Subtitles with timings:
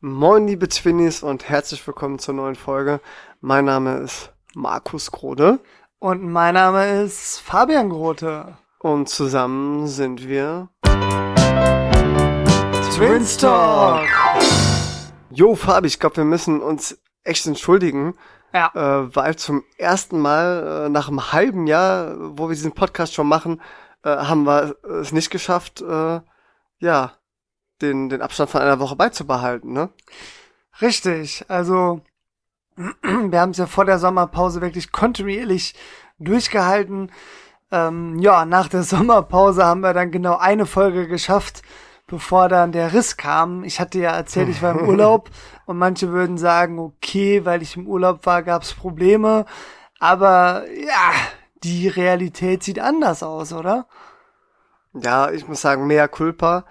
[0.00, 3.00] Moin liebe Twinnies und herzlich willkommen zur neuen Folge.
[3.40, 5.58] Mein Name ist Markus Grode.
[5.98, 8.56] Und mein Name ist Fabian Grote.
[8.78, 10.68] Und zusammen sind wir
[12.94, 14.06] Twins Talk.
[15.32, 18.14] Jo Fabi, ich glaube wir müssen uns echt entschuldigen.
[18.54, 18.70] Ja.
[18.76, 23.26] Äh, weil zum ersten Mal äh, nach einem halben Jahr, wo wir diesen Podcast schon
[23.26, 23.60] machen,
[24.04, 26.20] äh, haben wir es nicht geschafft, äh,
[26.78, 27.17] ja,
[27.82, 29.90] den, den Abstand von einer Woche beizubehalten, ne?
[30.80, 32.00] Richtig, also
[33.02, 35.74] wir haben es ja vor der Sommerpause wirklich kontinuierlich
[36.18, 37.10] durchgehalten.
[37.70, 41.62] Ähm, ja, nach der Sommerpause haben wir dann genau eine Folge geschafft,
[42.06, 43.64] bevor dann der Riss kam.
[43.64, 45.30] Ich hatte ja erzählt, ich war im Urlaub
[45.66, 49.44] und manche würden sagen, okay, weil ich im Urlaub war, gab es Probleme.
[49.98, 51.12] Aber ja,
[51.64, 53.86] die Realität sieht anders aus, oder?
[54.94, 56.64] Ja, ich muss sagen, mehr Culpa.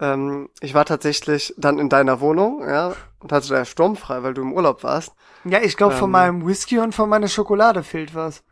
[0.00, 4.42] Ähm, ich war tatsächlich dann in deiner Wohnung, ja, und hatte da sturmfrei, weil du
[4.42, 5.14] im Urlaub warst.
[5.44, 6.12] Ja, ich glaube, von Ähm.
[6.12, 8.42] meinem Whisky und von meiner Schokolade fehlt was.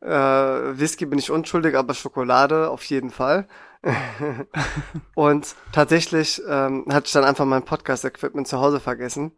[0.00, 3.48] Äh, Whisky bin ich unschuldig, aber Schokolade auf jeden Fall.
[5.14, 9.36] und tatsächlich ähm, hatte ich dann einfach mein Podcast-Equipment zu Hause vergessen.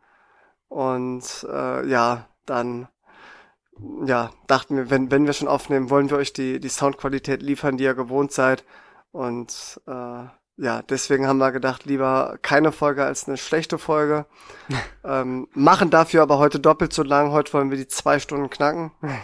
[0.68, 2.88] Und äh, ja, dann
[4.04, 7.76] ja, dachten wir, wenn, wenn wir schon aufnehmen, wollen wir euch die, die Soundqualität liefern,
[7.76, 8.64] die ihr gewohnt seid.
[9.12, 10.24] Und äh,
[10.60, 14.26] ja, deswegen haben wir gedacht, lieber keine Folge als eine schlechte Folge.
[15.04, 17.30] ähm, machen dafür aber heute doppelt so lang.
[17.30, 18.90] Heute wollen wir die zwei Stunden knacken.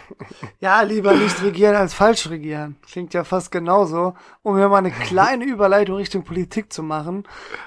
[0.59, 2.77] Ja, lieber nicht regieren als falsch regieren.
[2.89, 7.23] Klingt ja fast genauso, um hier mal eine kleine Überleitung Richtung Politik zu machen.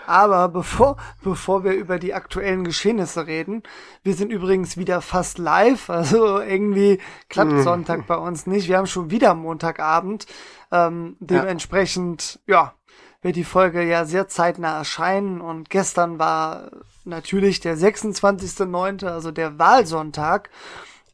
[0.07, 3.63] Aber bevor, bevor wir über die aktuellen Geschehnisse reden,
[4.03, 8.69] wir sind übrigens wieder fast live, also irgendwie klappt Sonntag bei uns nicht.
[8.69, 10.27] Wir haben schon wieder Montagabend.
[10.73, 12.75] Ähm, dementsprechend, ja,
[13.23, 16.71] wird die Folge ja sehr zeitnah erscheinen und gestern war
[17.05, 20.51] natürlich der 26.09., also der Wahlsonntag.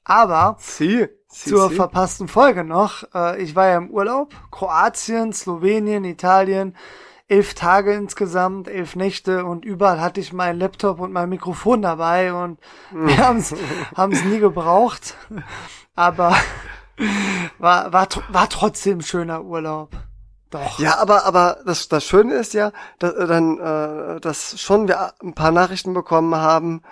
[0.04, 1.76] Aber Sie, sie, zur sie.
[1.76, 3.04] verpassten Folge noch.
[3.14, 4.34] Äh, ich war ja im Urlaub.
[4.50, 6.76] Kroatien, Slowenien, Italien.
[7.26, 12.34] Elf Tage insgesamt, elf Nächte und überall hatte ich meinen Laptop und mein Mikrofon dabei
[12.34, 12.60] und
[12.92, 13.54] wir haben's
[13.96, 15.16] haben's nie gebraucht.
[15.94, 16.36] Aber
[17.58, 19.88] war, war, war trotzdem schöner Urlaub.
[20.54, 20.78] Doch.
[20.78, 22.70] Ja, aber aber das das Schöne ist ja,
[23.00, 26.82] dass, äh, dann äh, dass schon wir ein paar Nachrichten bekommen haben.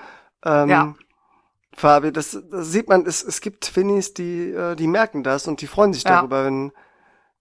[0.44, 0.94] Ähm, Ja.
[1.74, 5.60] Fabi, das, das sieht man, es, es gibt Finnies, die äh, die merken das und
[5.60, 6.16] die freuen sich Ja.
[6.16, 6.72] darüber, wenn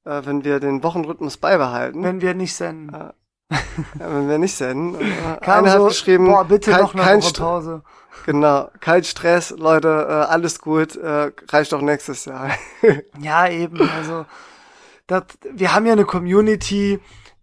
[0.06, 2.96] äh, wenn wir den Wochenrhythmus beibehalten, wenn, wir nicht senden.
[2.96, 3.14] ja,
[3.98, 4.96] wenn wir nicht senden.
[5.02, 7.82] Äh, Kam einer so, hat geschrieben, boah, bitte kein, noch eine kein Pause.
[8.28, 12.52] Genau, kein Stress, Leute, äh, alles gut, äh, reicht auch nächstes Jahr.
[13.20, 13.82] Ja, eben.
[13.90, 14.26] Also,
[15.12, 17.00] das, wir haben ja eine Community,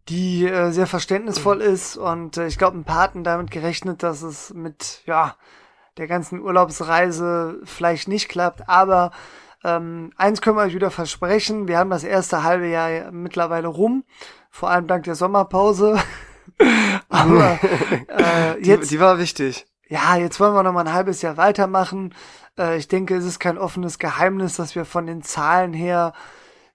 [0.09, 4.23] die äh, sehr verständnisvoll ist und äh, ich glaube, ein paar hatten damit gerechnet, dass
[4.23, 5.37] es mit ja
[5.99, 8.69] der ganzen Urlaubsreise vielleicht nicht klappt.
[8.71, 9.11] Aber
[9.65, 14.05] ähm, eins können wir euch wieder versprechen: Wir haben das erste halbe Jahr mittlerweile rum,
[14.51, 15.99] vor allem dank der Sommerpause.
[17.11, 17.59] Aber
[18.09, 19.67] äh, die, jetzt die war wichtig.
[19.89, 22.15] ja, jetzt wollen wir noch mal ein halbes Jahr weitermachen.
[22.57, 26.15] Äh, ich denke, es ist kein offenes Geheimnis, dass wir von den Zahlen her,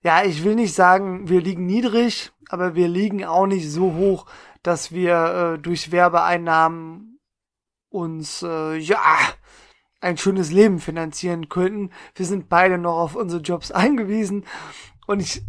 [0.03, 4.25] ja, ich will nicht sagen, wir liegen niedrig, aber wir liegen auch nicht so hoch,
[4.61, 7.19] dass wir äh, durch Werbeeinnahmen
[7.89, 8.99] uns, äh, ja,
[10.01, 11.91] ein schönes Leben finanzieren könnten.
[12.15, 14.45] Wir sind beide noch auf unsere Jobs eingewiesen
[15.07, 15.43] und ich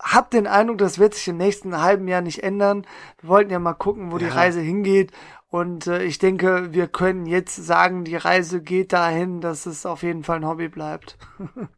[0.00, 2.86] hab den Eindruck, das wird sich im nächsten halben Jahr nicht ändern.
[3.20, 4.34] Wir wollten ja mal gucken, wo die Ja.
[4.34, 5.12] Reise hingeht.
[5.48, 10.02] Und äh, ich denke, wir können jetzt sagen, die Reise geht dahin, dass es auf
[10.02, 11.16] jeden Fall ein Hobby bleibt.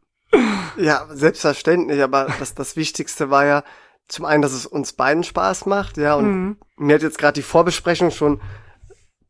[0.77, 3.63] Ja, selbstverständlich, aber das, das Wichtigste war ja
[4.07, 6.57] zum einen, dass es uns beiden Spaß macht, ja, und Mhm.
[6.77, 8.41] mir hat jetzt gerade die Vorbesprechung schon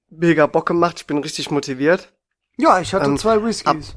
[0.10, 2.14] mega Bock gemacht, ich bin richtig motiviert.
[2.58, 3.96] Ja, ich hatte Ähm, zwei Whiskys.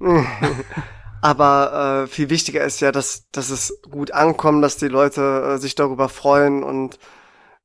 [1.22, 5.58] Aber äh, viel wichtiger ist ja, dass, dass es gut ankommt, dass die Leute äh,
[5.58, 6.98] sich darüber freuen und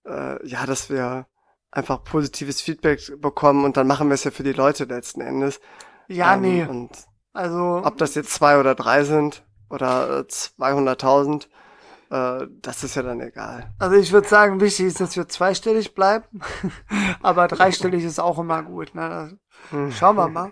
[0.06, 1.25] äh, ja, dass wir
[1.72, 5.59] einfach positives Feedback bekommen und dann machen wir es ja für die Leute letzten Endes.
[6.07, 6.63] Ja, Ähm, nee.
[6.65, 6.91] Und
[7.38, 11.48] Also, ob das jetzt zwei oder drei sind oder äh, 200.000,
[12.10, 13.72] äh, das ist ja dann egal.
[13.80, 16.25] also ich würde sagen, wichtig ist, dass wir zweistellig bleiben.
[17.22, 18.95] Aber dreistellig ist auch immer gut.
[18.95, 19.38] Ne?
[19.72, 20.51] Das- Schauen wir mal.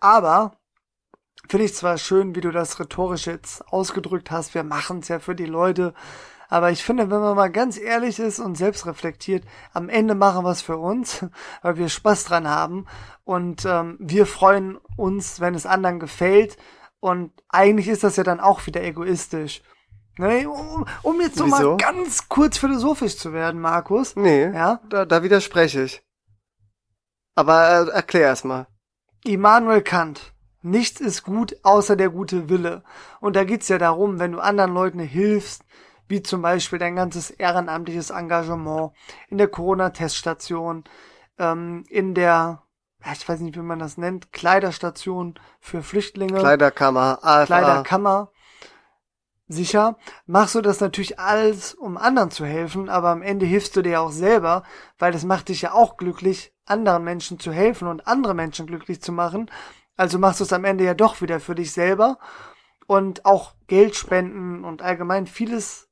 [0.00, 0.52] Aber
[1.48, 5.18] finde ich zwar schön, wie du das rhetorisch jetzt ausgedrückt hast, wir machen es ja
[5.18, 5.94] für die Leute,
[6.48, 10.44] aber ich finde, wenn man mal ganz ehrlich ist und selbst reflektiert, am Ende machen
[10.44, 11.24] wir es für uns,
[11.62, 12.86] weil wir Spaß dran haben
[13.24, 16.56] und ähm, wir freuen uns, wenn es anderen gefällt
[17.00, 19.62] und eigentlich ist das ja dann auch wieder egoistisch.
[20.18, 21.72] Ne, um, um jetzt so Wieso?
[21.72, 24.16] mal ganz kurz philosophisch zu werden, Markus.
[24.16, 24.80] Nee, Ja?
[24.88, 26.02] da, da widerspreche ich.
[27.34, 28.66] Aber äh, erklär erst mal.
[29.24, 30.32] Immanuel Kant.
[30.62, 32.82] Nichts ist gut außer der gute Wille.
[33.20, 35.62] Und da geht's ja darum, wenn du anderen Leuten hilfst,
[36.08, 38.92] wie zum Beispiel dein ganzes ehrenamtliches Engagement
[39.28, 40.84] in der Corona-Teststation,
[41.38, 42.62] ähm, in der,
[43.12, 46.38] ich weiß nicht, wie man das nennt, Kleiderstation für Flüchtlinge.
[46.38, 47.46] Kleiderkammer, AFA.
[47.46, 48.30] Kleiderkammer.
[49.48, 53.82] Sicher, machst du das natürlich alles, um anderen zu helfen, aber am Ende hilfst du
[53.82, 54.64] dir auch selber,
[54.98, 59.00] weil es macht dich ja auch glücklich, anderen Menschen zu helfen und andere Menschen glücklich
[59.00, 59.48] zu machen.
[59.96, 62.18] Also machst du es am Ende ja doch wieder für dich selber
[62.86, 65.85] und auch Geld spenden und allgemein vieles,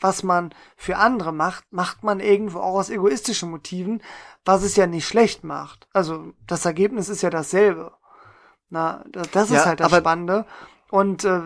[0.00, 4.02] was man für andere macht, macht man irgendwo auch aus egoistischen Motiven,
[4.44, 5.88] was es ja nicht schlecht macht.
[5.92, 7.92] Also das Ergebnis ist ja dasselbe.
[8.70, 10.46] Na, das ist ja, halt das Spannende.
[10.90, 11.40] Und äh,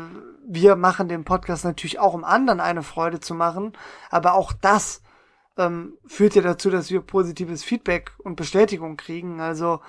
[0.47, 3.73] wir machen den Podcast natürlich auch, um anderen eine Freude zu machen,
[4.11, 5.03] aber auch das
[5.57, 9.41] ähm, führt ja dazu, dass wir positives Feedback und Bestätigung kriegen.
[9.41, 9.81] Also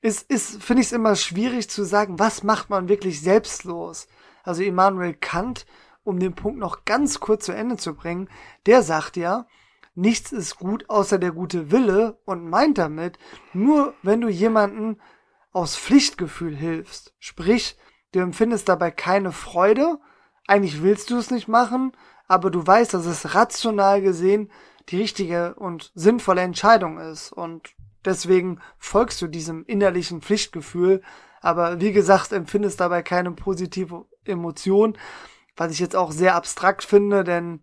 [0.00, 4.06] ist, ist finde ich es immer schwierig zu sagen, was macht man wirklich selbstlos.
[4.42, 5.66] Also Immanuel Kant,
[6.04, 8.28] um den Punkt noch ganz kurz zu Ende zu bringen,
[8.66, 9.46] der sagt ja,
[9.94, 13.18] nichts ist gut außer der gute Wille und meint damit,
[13.52, 15.00] nur wenn du jemanden
[15.52, 17.76] aus Pflichtgefühl hilfst, sprich,
[18.12, 19.98] Du empfindest dabei keine Freude.
[20.46, 21.92] Eigentlich willst du es nicht machen,
[22.26, 24.50] aber du weißt, dass es rational gesehen
[24.88, 27.32] die richtige und sinnvolle Entscheidung ist.
[27.32, 27.74] Und
[28.04, 31.02] deswegen folgst du diesem innerlichen Pflichtgefühl.
[31.40, 34.98] Aber wie gesagt, empfindest dabei keine positive Emotion,
[35.56, 37.60] was ich jetzt auch sehr abstrakt finde, denn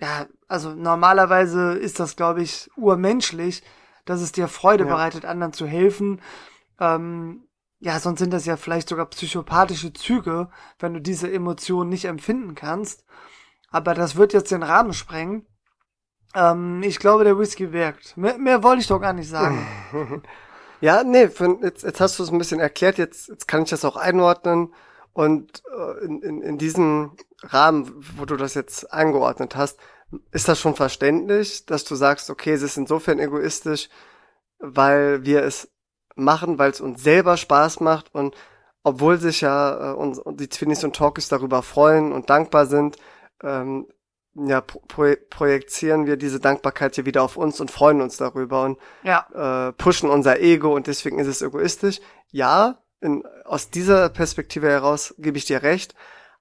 [0.00, 3.62] ja, also normalerweise ist das, glaube ich, urmenschlich,
[4.04, 4.90] dass es dir Freude ja.
[4.90, 6.20] bereitet, anderen zu helfen.
[6.80, 7.46] Ähm,
[7.78, 12.54] ja, sonst sind das ja vielleicht sogar psychopathische Züge, wenn du diese Emotionen nicht empfinden
[12.54, 13.04] kannst.
[13.70, 15.46] Aber das wird jetzt den Rahmen sprengen.
[16.34, 18.16] Ähm, ich glaube, der Whisky wirkt.
[18.16, 19.66] Mehr, mehr wollte ich doch gar nicht sagen.
[20.80, 23.70] ja, nee, für, jetzt, jetzt hast du es ein bisschen erklärt, jetzt, jetzt kann ich
[23.70, 24.72] das auch einordnen.
[25.12, 27.12] Und äh, in, in, in diesem
[27.42, 29.78] Rahmen, wo du das jetzt eingeordnet hast,
[30.30, 33.88] ist das schon verständlich, dass du sagst, okay, es ist insofern egoistisch,
[34.58, 35.70] weil wir es
[36.14, 38.36] machen, weil es uns selber Spaß macht und
[38.84, 42.96] obwohl sich ja äh, uns, die Twinnies und Talkies darüber freuen und dankbar sind,
[43.42, 43.86] ähm,
[44.34, 48.78] ja, pro projizieren wir diese Dankbarkeit hier wieder auf uns und freuen uns darüber und
[49.02, 49.68] ja.
[49.68, 52.00] äh, pushen unser Ego und deswegen ist es egoistisch.
[52.30, 55.94] Ja, in, aus dieser Perspektive heraus gebe ich dir recht,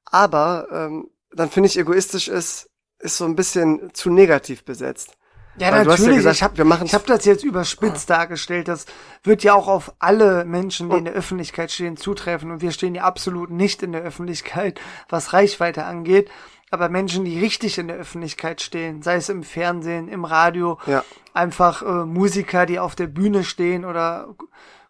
[0.05, 2.69] aber ähm, dann finde ich egoistisch ist,
[2.99, 5.17] ist so ein bisschen zu negativ besetzt.
[5.57, 6.23] Ja, Weil natürlich.
[6.23, 8.67] Ja gesagt, ich habe hab das jetzt überspitzt dargestellt.
[8.67, 8.85] Das
[9.23, 12.51] wird ja auch auf alle Menschen, die in der Öffentlichkeit stehen, zutreffen.
[12.51, 14.79] Und wir stehen ja absolut nicht in der Öffentlichkeit,
[15.09, 16.29] was Reichweite angeht.
[16.69, 21.03] Aber Menschen, die richtig in der Öffentlichkeit stehen, sei es im Fernsehen, im Radio, ja.
[21.33, 24.33] einfach äh, Musiker, die auf der Bühne stehen oder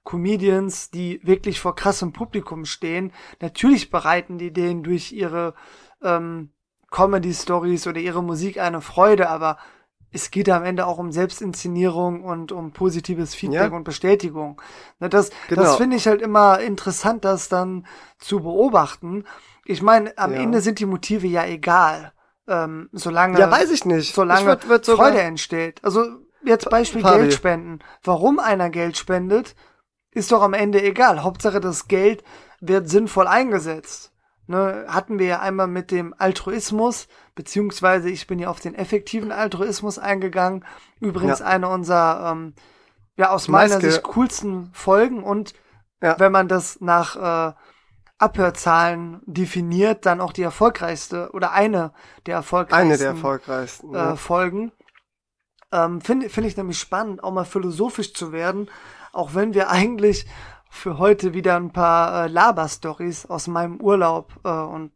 [0.04, 5.54] Comedians, die wirklich vor krassem Publikum stehen, natürlich bereiten die denen durch ihre
[6.02, 6.52] ähm,
[6.90, 9.58] Comedy-Stories oder ihre Musik eine Freude, aber
[10.12, 13.78] es geht am Ende auch um Selbstinszenierung und um positives Feedback ja.
[13.78, 14.62] und Bestätigung.
[15.00, 15.62] Das, genau.
[15.62, 17.88] das finde ich halt immer interessant, das dann
[18.20, 19.24] zu beobachten.
[19.64, 20.42] Ich meine, am ja.
[20.42, 22.12] Ende sind die Motive ja egal.
[22.48, 24.14] Ähm, solange, ja, weiß ich nicht.
[24.14, 25.82] Solange würd, würd Freude entsteht.
[25.84, 26.04] Also
[26.44, 27.20] jetzt Beispiel Fabi.
[27.20, 27.80] Geld spenden.
[28.04, 29.56] Warum einer Geld spendet,
[30.12, 31.24] ist doch am Ende egal.
[31.24, 32.24] Hauptsache das Geld
[32.60, 34.12] wird sinnvoll eingesetzt
[34.52, 39.32] ne, hatten wir ja einmal mit dem Altruismus, beziehungsweise ich bin ja auf den effektiven
[39.32, 40.64] Altruismus eingegangen.
[41.00, 41.46] Übrigens ja.
[41.48, 42.54] eine unserer, ähm,
[43.16, 43.92] ja, aus meiner Meiske.
[43.92, 45.54] Sicht coolsten Folgen und
[46.02, 46.20] ja.
[46.20, 47.16] wenn man das nach
[47.50, 47.54] äh,
[48.20, 51.94] Abhörzahlen definiert, dann auch die erfolgreichste oder eine
[52.28, 54.72] der erfolgreichsten, eine der erfolgreichsten äh, Folgen.
[55.72, 58.70] Ähm, Finde find ich nämlich spannend, auch mal philosophisch zu werden,
[59.14, 60.26] auch wenn wir eigentlich
[60.70, 64.92] für heute wieder ein paar äh, Laber-Stories aus meinem Urlaub äh, und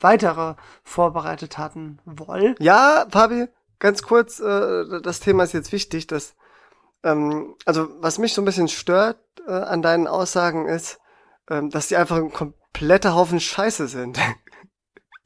[0.00, 1.98] weitere vorbereitet hatten.
[2.04, 2.54] Woll?
[2.60, 3.48] Ja, Fabi,
[3.80, 6.36] ganz kurz, äh, das Thema ist jetzt wichtig, dass
[7.02, 11.00] ähm, also was mich so ein bisschen stört äh, an deinen Aussagen ist,
[11.50, 14.18] ähm, dass die einfach ein kompletter Haufen Scheiße sind.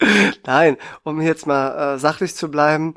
[0.47, 2.95] Nein, um jetzt mal äh, sachlich zu bleiben,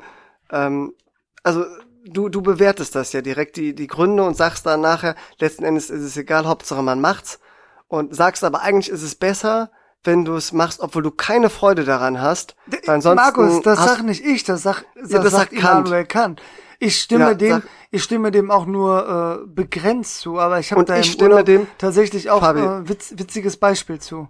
[0.50, 0.94] ähm,
[1.42, 1.64] also
[2.08, 5.90] du, du bewertest das ja direkt, die, die Gründe und sagst dann nachher, letzten Endes
[5.90, 7.40] ist es egal, Hauptsache man macht's.
[7.88, 9.70] Und sagst aber eigentlich ist es besser,
[10.02, 12.56] wenn du es machst, obwohl du keine Freude daran hast.
[12.66, 16.42] Weil ansonsten Markus, das sag nicht ich, das sag, das, ja, das sagt Immanuel Kant.
[16.78, 20.84] Ich stimme ja, dem, ich stimme dem auch nur äh, begrenzt zu, aber ich habe
[20.84, 24.28] da ich stimme dem, tatsächlich auch ein äh, witz, witziges Beispiel zu.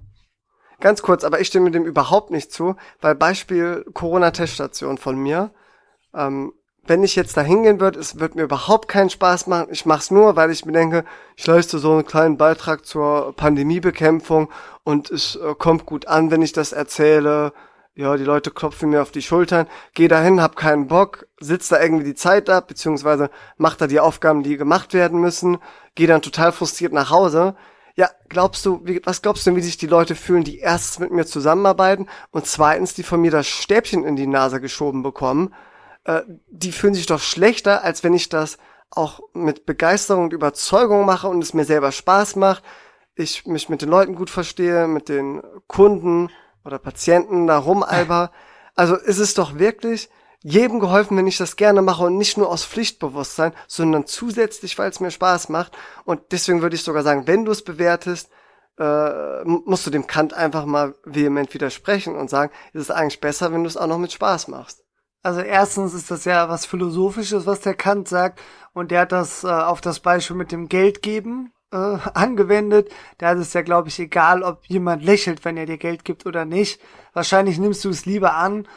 [0.80, 5.52] Ganz kurz, aber ich stimme dem überhaupt nicht zu, weil Beispiel Corona-Teststation von mir.
[6.14, 6.52] Ähm,
[6.86, 9.68] wenn ich jetzt da hingehen würde, es wird mir überhaupt keinen Spaß machen.
[9.70, 11.04] Ich mache es nur, weil ich mir denke,
[11.36, 14.50] ich leiste so einen kleinen Beitrag zur Pandemiebekämpfung
[14.84, 17.52] und es äh, kommt gut an, wenn ich das erzähle.
[17.94, 19.66] Ja, die Leute klopfen mir auf die Schultern.
[19.94, 24.00] Geh dahin, hab keinen Bock, sitz da irgendwie die Zeit ab, beziehungsweise mach da die
[24.00, 25.58] Aufgaben, die gemacht werden müssen.
[25.94, 27.56] Geh dann total frustriert nach Hause.
[27.94, 31.12] Ja, glaubst du, wie, was glaubst du, wie sich die Leute fühlen, die erstens mit
[31.12, 35.54] mir zusammenarbeiten und zweitens, die von mir das Stäbchen in die Nase geschoben bekommen?
[36.06, 38.58] Äh, die fühlen sich doch schlechter, als wenn ich das
[38.90, 42.62] auch mit Begeisterung und Überzeugung mache und es mir selber Spaß macht.
[43.16, 46.30] Ich mich mit den Leuten gut verstehe, mit den Kunden
[46.64, 48.30] oder Patienten da rumalber.
[48.74, 50.08] Also ist es doch wirklich
[50.42, 54.90] jedem geholfen, wenn ich das gerne mache und nicht nur aus Pflichtbewusstsein, sondern zusätzlich, weil
[54.90, 55.76] es mir Spaß macht.
[56.04, 58.30] Und deswegen würde ich sogar sagen, wenn du es bewertest,
[58.78, 63.52] äh, musst du dem Kant einfach mal vehement widersprechen und sagen, ist es eigentlich besser,
[63.52, 64.85] wenn du es auch noch mit Spaß machst.
[65.26, 68.40] Also erstens ist das ja was Philosophisches, was der Kant sagt.
[68.72, 71.76] Und der hat das äh, auf das Beispiel mit dem Geld geben äh,
[72.14, 72.92] angewendet.
[73.18, 76.26] Da ist es ja, glaube ich, egal, ob jemand lächelt, wenn er dir Geld gibt
[76.26, 76.80] oder nicht.
[77.12, 78.68] Wahrscheinlich nimmst du es lieber an,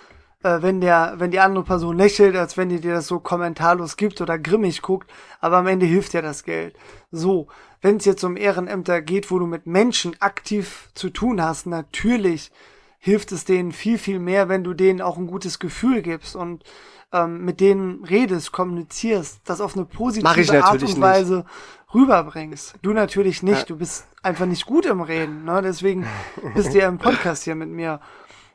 [0.41, 3.95] äh, wenn der, wenn die andere Person lächelt, als wenn die dir das so kommentarlos
[3.95, 5.07] gibt oder grimmig guckt.
[5.41, 6.75] Aber am Ende hilft ja das Geld.
[7.11, 7.47] So,
[7.79, 12.51] wenn es jetzt um Ehrenämter geht, wo du mit Menschen aktiv zu tun hast, natürlich
[12.99, 16.63] hilft es denen viel, viel mehr, wenn du denen auch ein gutes Gefühl gibst und
[17.11, 21.93] ähm, mit denen redest, kommunizierst, das auf eine positive Art und Weise nicht.
[21.93, 22.75] rüberbringst.
[22.81, 23.65] Du natürlich nicht, ja.
[23.65, 25.61] du bist einfach nicht gut im Reden, ne?
[25.63, 26.05] deswegen
[26.53, 28.01] bist du ja im Podcast hier mit mir.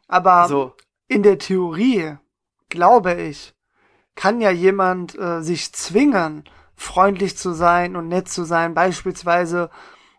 [0.06, 0.74] Aber so.
[1.08, 2.16] in der Theorie,
[2.68, 3.54] glaube ich,
[4.14, 6.44] kann ja jemand äh, sich zwingen,
[6.76, 9.70] freundlich zu sein und nett zu sein, beispielsweise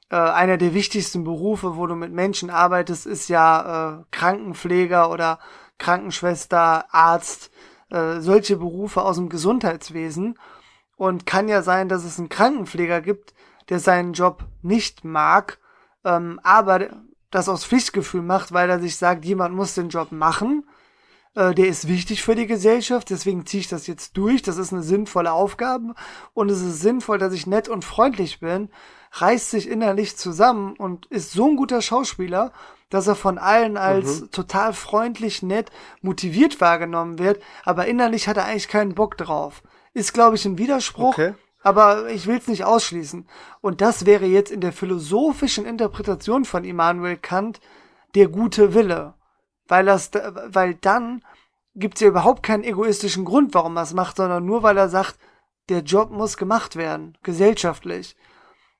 [0.09, 5.39] äh, einer der wichtigsten Berufe, wo du mit Menschen arbeitest, ist ja äh, Krankenpfleger oder
[5.77, 7.51] Krankenschwester, Arzt,
[7.89, 10.37] äh, solche Berufe aus dem Gesundheitswesen.
[10.97, 13.33] Und kann ja sein, dass es einen Krankenpfleger gibt,
[13.67, 15.59] der seinen Job nicht mag,
[16.05, 16.87] ähm, aber
[17.31, 20.65] das aus Pflichtgefühl macht, weil er sich sagt, jemand muss den Job machen.
[21.35, 24.41] Äh, der ist wichtig für die Gesellschaft, deswegen ziehe ich das jetzt durch.
[24.41, 25.95] Das ist eine sinnvolle Aufgabe
[26.33, 28.69] und es ist sinnvoll, dass ich nett und freundlich bin
[29.21, 32.51] reißt sich innerlich zusammen und ist so ein guter Schauspieler,
[32.89, 34.31] dass er von allen als mhm.
[34.31, 39.63] total freundlich, nett, motiviert wahrgenommen wird, aber innerlich hat er eigentlich keinen Bock drauf.
[39.93, 41.33] Ist, glaube ich, ein Widerspruch, okay.
[41.63, 43.27] aber ich will es nicht ausschließen.
[43.61, 47.59] Und das wäre jetzt in der philosophischen Interpretation von Immanuel Kant
[48.13, 49.13] der gute Wille.
[49.67, 50.11] Weil, das,
[50.47, 51.23] weil dann
[51.73, 54.89] gibt es ja überhaupt keinen egoistischen Grund, warum er es macht, sondern nur weil er
[54.89, 55.17] sagt,
[55.69, 58.15] der Job muss gemacht werden, gesellschaftlich.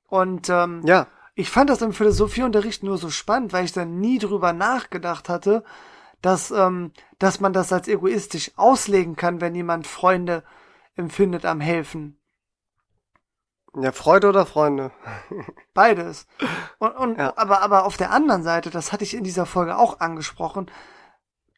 [0.08, 1.06] Und ähm, ja.
[1.34, 5.64] ich fand das im Philosophieunterricht nur so spannend, weil ich dann nie drüber nachgedacht hatte,
[6.22, 10.42] dass, ähm, dass man das als egoistisch auslegen kann, wenn jemand Freunde
[10.94, 12.18] empfindet am Helfen.
[13.78, 14.90] Ja, Freude oder Freunde?
[15.74, 16.26] Beides.
[16.78, 17.34] Und, und ja.
[17.36, 20.70] aber, aber auf der anderen Seite, das hatte ich in dieser Folge auch angesprochen,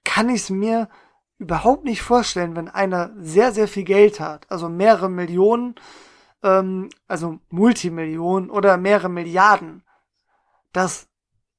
[0.05, 0.89] kann ich es mir
[1.39, 5.77] überhaupt nicht vorstellen, wenn einer sehr, sehr viel Geld hat, also mehrere Millionen,
[6.43, 9.83] ähm, also Multimillionen oder mehrere Milliarden,
[10.73, 11.09] dass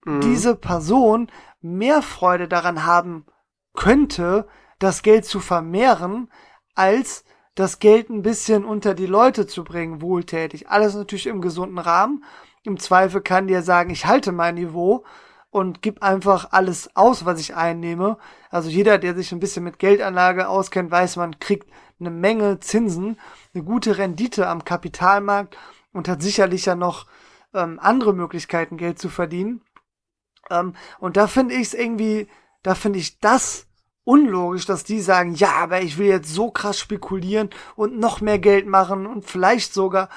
[0.06, 0.22] mhm.
[0.22, 1.32] diese Person
[1.62, 3.26] mehr Freude daran haben
[3.74, 4.48] könnte,
[4.80, 6.32] das Geld zu vermehren,
[6.76, 10.70] als das Geld ein bisschen unter die Leute zu bringen, wohltätig.
[10.70, 12.24] Alles natürlich im gesunden Rahmen.
[12.64, 15.04] Im Zweifel kann dir sagen, ich halte mein Niveau
[15.50, 18.18] und gib einfach alles aus, was ich einnehme.
[18.50, 21.70] Also jeder, der sich ein bisschen mit Geldanlage auskennt, weiß, man kriegt
[22.00, 23.20] eine Menge Zinsen,
[23.54, 25.58] eine gute Rendite am Kapitalmarkt
[25.94, 27.08] und hat sicherlich ja noch
[27.54, 29.62] ähm, andere Möglichkeiten, Geld zu verdienen.
[30.50, 32.28] Ähm, und da finde ich es irgendwie,
[32.64, 33.68] da finde ich das
[34.04, 38.40] unlogisch, dass die sagen, ja, aber ich will jetzt so krass spekulieren und noch mehr
[38.40, 40.10] Geld machen und vielleicht sogar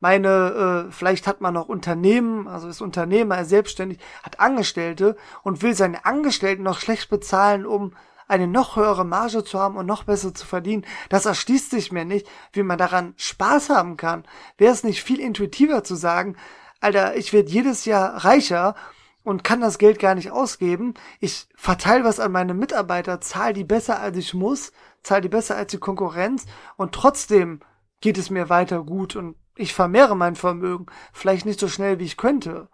[0.00, 5.62] meine, äh, vielleicht hat man noch Unternehmen, also ist Unternehmer, er selbstständig, hat Angestellte und
[5.62, 7.92] will seine Angestellten noch schlecht bezahlen, um
[8.30, 12.04] eine noch höhere Marge zu haben und noch besser zu verdienen, das erschließt sich mir
[12.04, 14.24] nicht, wie man daran Spaß haben kann.
[14.56, 16.36] Wäre es nicht viel intuitiver zu sagen,
[16.80, 18.74] Alter, ich werde jedes Jahr reicher
[19.22, 20.94] und kann das Geld gar nicht ausgeben.
[21.18, 24.72] Ich verteile was an meine Mitarbeiter, zahle die besser als ich muss,
[25.02, 26.46] zahle die besser als die Konkurrenz
[26.76, 27.60] und trotzdem
[28.00, 30.86] geht es mir weiter gut und ich vermehre mein Vermögen.
[31.12, 32.68] Vielleicht nicht so schnell, wie ich könnte.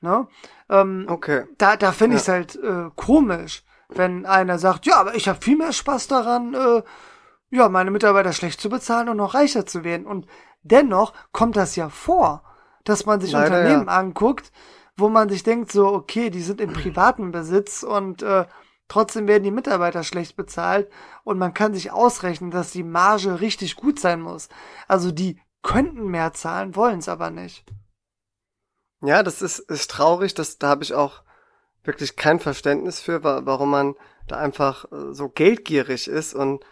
[0.00, 0.26] Ne?
[0.70, 1.44] Ähm, okay.
[1.58, 2.16] Da, da finde ja.
[2.16, 3.64] ich es halt äh, komisch
[3.94, 6.82] wenn einer sagt, ja, aber ich habe viel mehr Spaß daran, äh,
[7.50, 10.06] ja, meine Mitarbeiter schlecht zu bezahlen und noch reicher zu werden.
[10.06, 10.26] Und
[10.62, 12.44] dennoch kommt das ja vor,
[12.84, 13.98] dass man sich Leider, Unternehmen ja.
[13.98, 14.52] anguckt,
[14.96, 18.46] wo man sich denkt, so, okay, die sind in privatem Besitz und äh,
[18.90, 20.90] Trotzdem werden die Mitarbeiter schlecht bezahlt
[21.22, 24.48] und man kann sich ausrechnen, dass die Marge richtig gut sein muss.
[24.88, 27.64] Also die könnten mehr zahlen, wollen es aber nicht.
[29.00, 31.22] Ja, das ist, ist traurig, das, da habe ich auch
[31.84, 33.94] wirklich kein Verständnis für, warum man
[34.28, 36.64] da einfach äh, so geldgierig ist und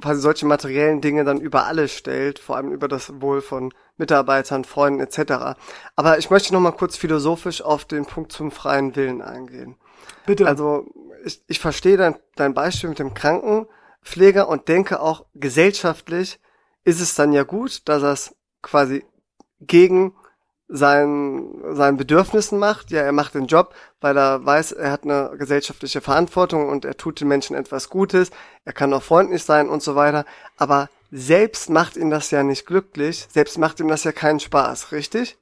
[0.00, 4.64] quasi solche materiellen Dinge dann über alles stellt, vor allem über das Wohl von Mitarbeitern,
[4.64, 5.58] Freunden etc.
[5.96, 9.76] Aber ich möchte noch mal kurz philosophisch auf den Punkt zum freien Willen eingehen.
[10.26, 10.46] Bitte.
[10.46, 10.86] Also
[11.24, 16.40] ich, ich verstehe dein, dein Beispiel mit dem Krankenpfleger und denke auch gesellschaftlich
[16.84, 19.04] ist es dann ja gut, dass er es quasi
[19.60, 20.14] gegen
[20.68, 22.90] seinen, seinen Bedürfnissen macht.
[22.90, 26.96] Ja, er macht den Job, weil er weiß, er hat eine gesellschaftliche Verantwortung und er
[26.96, 28.30] tut den Menschen etwas Gutes.
[28.64, 30.24] Er kann auch freundlich sein und so weiter.
[30.56, 33.26] Aber selbst macht ihn das ja nicht glücklich.
[33.30, 35.38] Selbst macht ihm das ja keinen Spaß, richtig?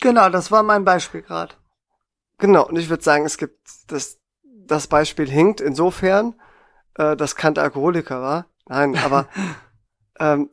[0.00, 1.54] Genau, das war mein Beispiel gerade.
[2.38, 6.34] Genau, und ich würde sagen, es gibt das, das Beispiel hinkt insofern,
[6.94, 8.46] äh, dass Kant Alkoholiker war.
[8.66, 9.28] Nein, aber
[10.20, 10.50] ähm,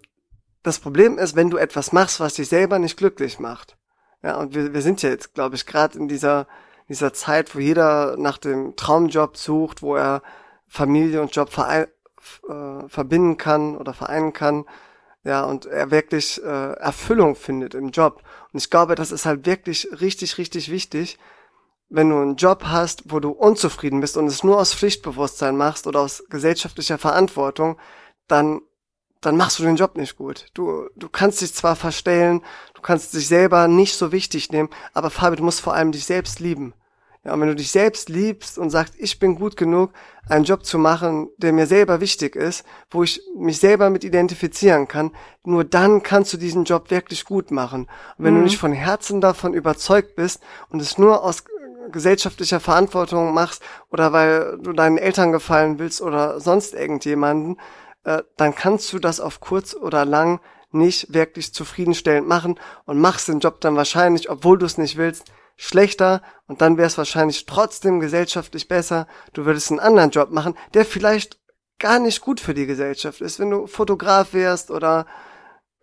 [0.64, 3.78] das Problem ist, wenn du etwas machst, was dich selber nicht glücklich macht,
[4.26, 6.48] ja, und wir, wir sind ja jetzt, glaube ich, gerade in dieser,
[6.90, 10.24] dieser Zeit, wo jeder nach dem Traumjob sucht, wo er
[10.68, 11.86] Familie und Job verein,
[12.50, 14.66] äh, verbinden kann oder vereinen kann.
[15.24, 18.24] Ja, und er wirklich äh, Erfüllung findet im Job.
[18.52, 21.20] Und ich glaube, das ist halt wirklich richtig, richtig wichtig,
[21.90, 25.86] wenn du einen Job hast, wo du unzufrieden bist und es nur aus Pflichtbewusstsein machst
[25.86, 27.78] oder aus gesellschaftlicher Verantwortung,
[28.28, 28.62] dann
[29.22, 30.48] dann machst du den Job nicht gut.
[30.54, 32.42] Du, du kannst dich zwar verstellen,
[32.74, 36.06] du kannst dich selber nicht so wichtig nehmen, aber Fabi, du musst vor allem dich
[36.06, 36.74] selbst lieben.
[37.26, 39.92] Ja, und wenn du dich selbst liebst und sagst, ich bin gut genug,
[40.30, 44.88] einen Job zu machen, der mir selber wichtig ist, wo ich mich selber mit identifizieren
[44.88, 45.10] kann,
[45.44, 47.88] nur dann kannst du diesen Job wirklich gut machen.
[48.18, 48.40] Und wenn mhm.
[48.40, 51.46] du nicht von Herzen davon überzeugt bist und es nur aus
[51.92, 57.58] gesellschaftlicher Verantwortung machst oder weil du deinen Eltern gefallen willst oder sonst irgendjemanden,
[58.06, 60.40] äh, dann kannst du das auf kurz oder lang
[60.72, 65.26] nicht wirklich zufriedenstellend machen und machst den Job dann wahrscheinlich, obwohl du es nicht willst,
[65.58, 69.08] schlechter und dann wäre es wahrscheinlich trotzdem gesellschaftlich besser.
[69.34, 71.40] Du würdest einen anderen Job machen, der vielleicht
[71.80, 75.06] gar nicht gut für die Gesellschaft ist, wenn du Fotograf wärst oder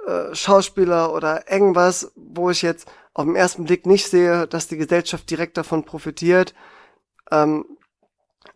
[0.06, 4.76] äh, Schauspieler oder irgendwas, wo ich jetzt auf den ersten Blick nicht sehe, dass die
[4.76, 6.54] Gesellschaft direkt davon profitiert,
[7.30, 7.64] ähm,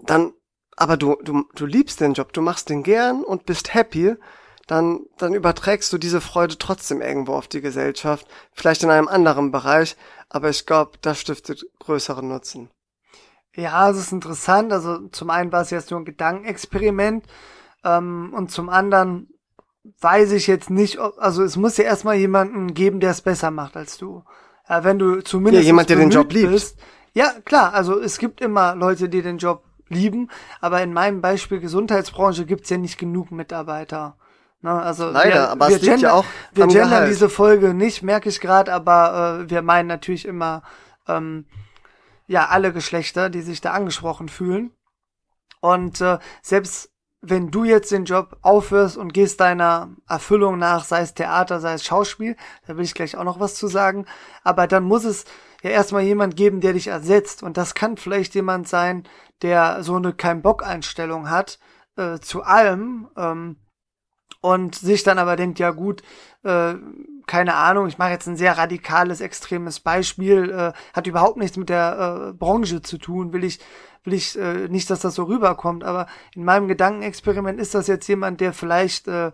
[0.00, 0.32] dann
[0.76, 4.14] aber du, du, du liebst den Job, du machst den gern und bist happy,
[4.66, 9.50] dann, dann überträgst du diese Freude trotzdem irgendwo auf die Gesellschaft, vielleicht in einem anderen
[9.50, 9.96] Bereich,
[10.28, 12.70] aber ich glaube, das stiftet größeren Nutzen.
[13.54, 14.72] Ja, es ist interessant.
[14.72, 17.24] Also zum einen war es jetzt nur ein Gedankenexperiment
[17.84, 19.30] ähm, und zum anderen
[20.00, 23.50] weiß ich jetzt nicht, ob, also es muss ja erstmal jemanden geben, der es besser
[23.50, 24.24] macht als du.
[24.68, 26.50] Ja, wenn du zumindest ja, jemand, der den Job liebt.
[26.50, 26.78] Bist,
[27.14, 31.60] ja, klar, also es gibt immer Leute, die den Job lieben, aber in meinem Beispiel
[31.60, 34.16] Gesundheitsbranche gibt's ja nicht genug Mitarbeiter.
[34.62, 37.10] Ne, also Leider, wir, aber wir es liegt ja auch Wir gendern Gehalt.
[37.10, 40.62] diese Folge nicht, merke ich gerade, aber äh, wir meinen natürlich immer
[41.06, 41.46] ähm,
[42.26, 44.72] ja alle Geschlechter, die sich da angesprochen fühlen.
[45.60, 51.00] Und äh, selbst wenn du jetzt den Job aufhörst und gehst deiner Erfüllung nach, sei
[51.00, 54.06] es Theater, sei es Schauspiel, da will ich gleich auch noch was zu sagen,
[54.44, 55.24] aber dann muss es
[55.62, 57.42] ja erstmal jemand geben, der dich ersetzt.
[57.42, 59.04] Und das kann vielleicht jemand sein,
[59.42, 61.58] der so eine Kein-Bock-Einstellung hat
[61.96, 63.56] äh, zu allem ähm,
[64.40, 66.02] und sich dann aber denkt, ja gut,
[66.44, 66.74] äh,
[67.26, 71.68] keine Ahnung, ich mache jetzt ein sehr radikales, extremes Beispiel, äh, hat überhaupt nichts mit
[71.68, 73.58] der äh, Branche zu tun, will ich,
[74.06, 78.06] will ich äh, nicht, dass das so rüberkommt, aber in meinem Gedankenexperiment ist das jetzt
[78.06, 79.32] jemand, der vielleicht äh,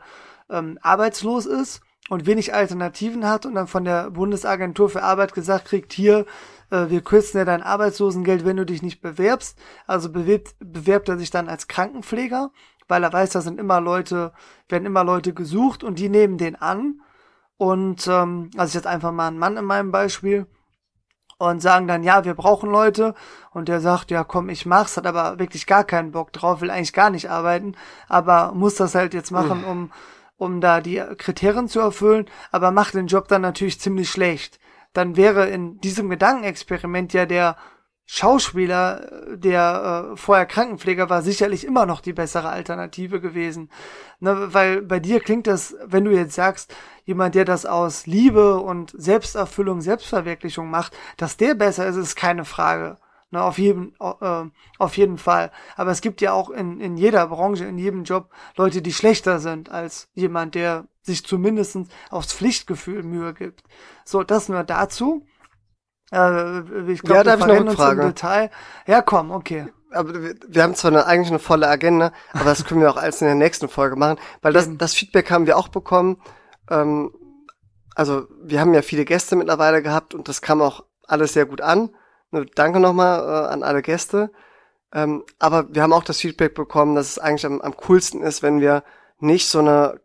[0.51, 5.67] ähm, arbeitslos ist und wenig Alternativen hat und dann von der Bundesagentur für Arbeit gesagt
[5.67, 6.27] kriegt, hier,
[6.71, 9.59] äh, wir kürzen ja dein Arbeitslosengeld, wenn du dich nicht bewerbst.
[9.87, 12.51] Also bewirbt, bewerbt er sich dann als Krankenpfleger,
[12.89, 14.33] weil er weiß, da sind immer Leute,
[14.69, 17.01] werden immer Leute gesucht und die nehmen den an.
[17.57, 20.47] Und ähm, also jetzt einfach mal ein Mann in meinem Beispiel
[21.39, 23.15] und sagen dann, ja, wir brauchen Leute.
[23.51, 26.71] Und der sagt, ja, komm, ich mach's, hat aber wirklich gar keinen Bock drauf, will
[26.71, 27.75] eigentlich gar nicht arbeiten,
[28.09, 29.91] aber muss das halt jetzt machen, um
[30.43, 34.59] um da die Kriterien zu erfüllen, aber macht den Job dann natürlich ziemlich schlecht.
[34.93, 37.57] Dann wäre in diesem Gedankenexperiment ja der
[38.15, 43.71] Schauspieler, der äh, vorher Krankenpfleger war, sicherlich immer noch die bessere Alternative gewesen.
[44.21, 46.75] Ne, weil bei dir klingt das, wenn du jetzt sagst,
[47.07, 52.45] jemand, der das aus Liebe und Selbsterfüllung, Selbstverwirklichung macht, dass der besser ist, ist keine
[52.45, 52.99] Frage.
[53.31, 54.45] Ne, auf jeden, äh,
[54.79, 55.51] auf jeden Fall.
[55.77, 59.39] Aber es gibt ja auch in, in jeder Branche, in jedem Job Leute, die schlechter
[59.39, 61.79] sind als jemand, der sich zumindest
[62.11, 63.65] aufs Pflichtgefühl Mühe gibt.
[64.05, 65.27] So, das nur dazu.
[66.13, 68.03] Äh, ich glaub, ja, da habe ich noch eine Frage.
[68.03, 68.51] Detail.
[68.87, 69.67] Ja, komm, okay.
[69.91, 72.97] aber wir, wir haben zwar eine, eigentlich eine volle Agenda, aber das können wir auch
[72.97, 76.21] alles in der nächsten Folge machen, weil das, das Feedback haben wir auch bekommen.
[76.71, 77.13] Ähm,
[77.95, 81.61] also wir haben ja viele Gäste mittlerweile gehabt und das kam auch alles sehr gut
[81.61, 81.91] an.
[82.55, 84.31] Danke nochmal äh, an alle Gäste.
[84.95, 88.43] Ähm, aber wir haben auch das Feedback bekommen, dass es eigentlich am, am coolsten ist,
[88.43, 88.83] wenn wir
[89.19, 90.01] nicht so eine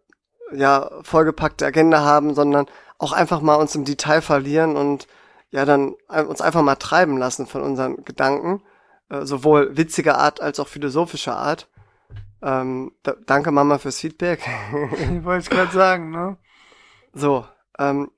[0.54, 2.68] ja, vollgepackte Agenda haben, sondern
[2.98, 5.08] auch einfach mal uns im Detail verlieren und
[5.52, 5.96] ja dann
[6.28, 8.62] uns einfach mal treiben lassen von unseren Gedanken,
[9.10, 11.70] äh, sowohl witziger Art als auch philosophischer Art.
[12.42, 14.42] Ähm, da, danke Mama fürs Feedback.
[14.94, 16.38] ich wollte es gerade sagen, ne?
[17.14, 17.46] So,
[17.80, 18.12] ähm,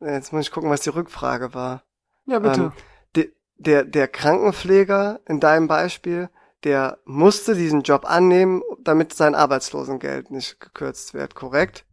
[0.00, 1.82] jetzt muss ich gucken, was die Rückfrage war.
[2.26, 2.60] Ja, bitte.
[2.60, 2.72] Ähm,
[3.16, 6.30] de, der, der Krankenpfleger in deinem Beispiel,
[6.64, 11.84] der musste diesen Job annehmen, damit sein Arbeitslosengeld nicht gekürzt wird, korrekt?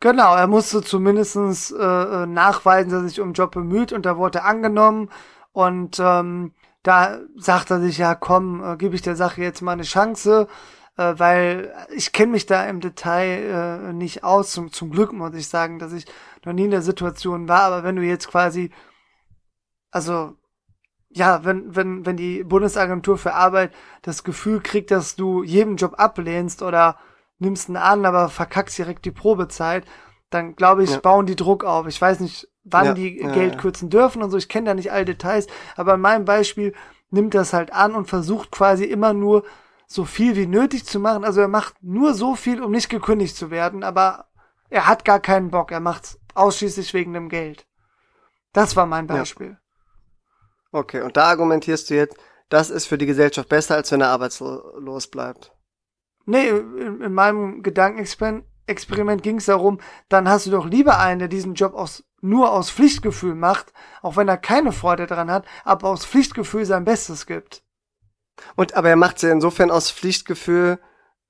[0.00, 4.06] Genau, er musste zumindestens äh, äh, nachweisen, dass er sich um den Job bemüht und
[4.06, 5.10] da wurde er angenommen
[5.52, 9.72] und ähm, da sagt er sich, ja komm, äh, gebe ich der Sache jetzt mal
[9.72, 10.46] eine Chance,
[10.96, 14.52] äh, weil ich kenne mich da im Detail äh, nicht aus.
[14.52, 16.06] Zum, zum Glück muss ich sagen, dass ich
[16.44, 18.70] noch nie in der Situation war, aber wenn du jetzt quasi,
[19.90, 20.36] also
[21.10, 25.94] ja, wenn, wenn, wenn die Bundesagentur für Arbeit das Gefühl kriegt, dass du jeden Job
[25.98, 26.98] ablehnst oder
[27.38, 29.84] nimmst ihn an, aber verkackst direkt die Probezeit,
[30.30, 31.00] dann glaube ich, ja.
[31.00, 31.86] bauen die Druck auf.
[31.86, 34.36] Ich weiß nicht, wann ja, die ja, Geld kürzen dürfen und so.
[34.36, 35.46] Ich kenne da nicht alle Details,
[35.76, 36.74] aber in meinem Beispiel
[37.10, 39.44] nimmt das halt an und versucht quasi immer nur
[39.86, 41.24] so viel wie nötig zu machen.
[41.24, 44.26] Also er macht nur so viel, um nicht gekündigt zu werden, aber
[44.68, 45.72] er hat gar keinen Bock.
[45.72, 47.66] Er macht's ausschließlich wegen dem Geld.
[48.52, 49.58] Das war mein Beispiel.
[50.70, 52.16] Okay, und da argumentierst du jetzt,
[52.50, 55.52] das ist für die Gesellschaft besser, als wenn er arbeitslos bleibt.
[56.28, 59.78] Nee, in, in meinem Gedankenexperiment ging es darum,
[60.10, 64.16] dann hast du doch lieber einen, der diesen Job aus, nur aus Pflichtgefühl macht, auch
[64.16, 67.62] wenn er keine Freude daran hat, aber aus Pflichtgefühl sein Bestes gibt.
[68.56, 70.78] Und aber er macht es ja insofern aus Pflichtgefühl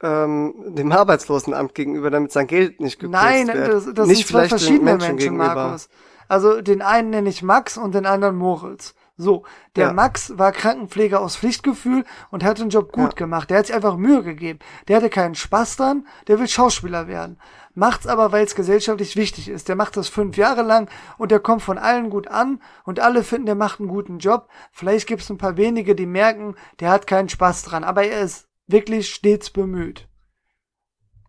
[0.02, 3.56] ähm, dem Arbeitslosenamt gegenüber, damit sein Geld nicht gekürzt Nein, wird.
[3.56, 5.88] Nein, das, das sind zwei verschiedene Menschen, Menschen Markus.
[6.26, 8.96] Also den einen nenne ich Max und den anderen Moritz.
[9.20, 9.92] So, der ja.
[9.92, 13.16] Max war Krankenpfleger aus Pflichtgefühl und hat den Job gut ja.
[13.16, 13.50] gemacht.
[13.50, 14.60] Der hat sich einfach Mühe gegeben.
[14.86, 17.36] Der hatte keinen Spaß dran, der will Schauspieler werden.
[17.74, 19.68] Macht's aber, weil es gesellschaftlich wichtig ist.
[19.68, 23.24] Der macht das fünf Jahre lang und der kommt von allen gut an und alle
[23.24, 24.48] finden, der macht einen guten Job.
[24.70, 28.48] Vielleicht gibt's ein paar wenige, die merken, der hat keinen Spaß dran, aber er ist
[28.68, 30.08] wirklich stets bemüht.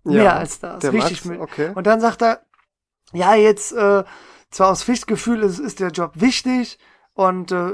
[0.04, 1.72] Ja, Mehr als das, richtig Max, Okay.
[1.74, 2.42] Und dann sagt er,
[3.14, 4.04] ja, jetzt äh,
[4.52, 6.78] zwar aus Pflichtgefühl ist, ist der Job wichtig,
[7.20, 7.74] und äh,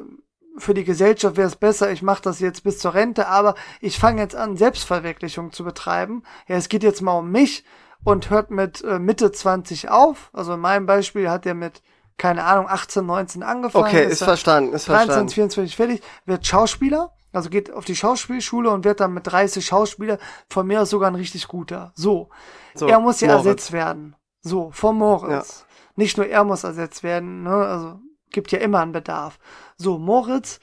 [0.58, 4.00] für die Gesellschaft wäre es besser, ich mache das jetzt bis zur Rente, aber ich
[4.00, 6.24] fange jetzt an, Selbstverwirklichung zu betreiben.
[6.48, 7.64] Ja, es geht jetzt mal um mich
[8.04, 10.32] und hört mit äh, Mitte 20 auf.
[10.34, 11.84] Also in meinem Beispiel hat er mit,
[12.18, 13.86] keine Ahnung, 18, 19 angefangen.
[13.86, 15.30] Okay, ist, ist verstanden, ist 23, verstanden.
[15.30, 20.18] 24 fertig, wird Schauspieler, also geht auf die Schauspielschule und wird dann mit 30 Schauspieler
[20.50, 21.92] von mir aus sogar ein richtig guter.
[21.94, 22.30] So.
[22.74, 23.46] so er muss ja Moritz.
[23.46, 24.16] ersetzt werden.
[24.42, 25.60] So, vom Moritz.
[25.60, 25.76] Ja.
[25.98, 28.00] Nicht nur er muss ersetzt werden, ne, also
[28.32, 29.40] gibt ja immer einen Bedarf.
[29.78, 30.60] So, Moritz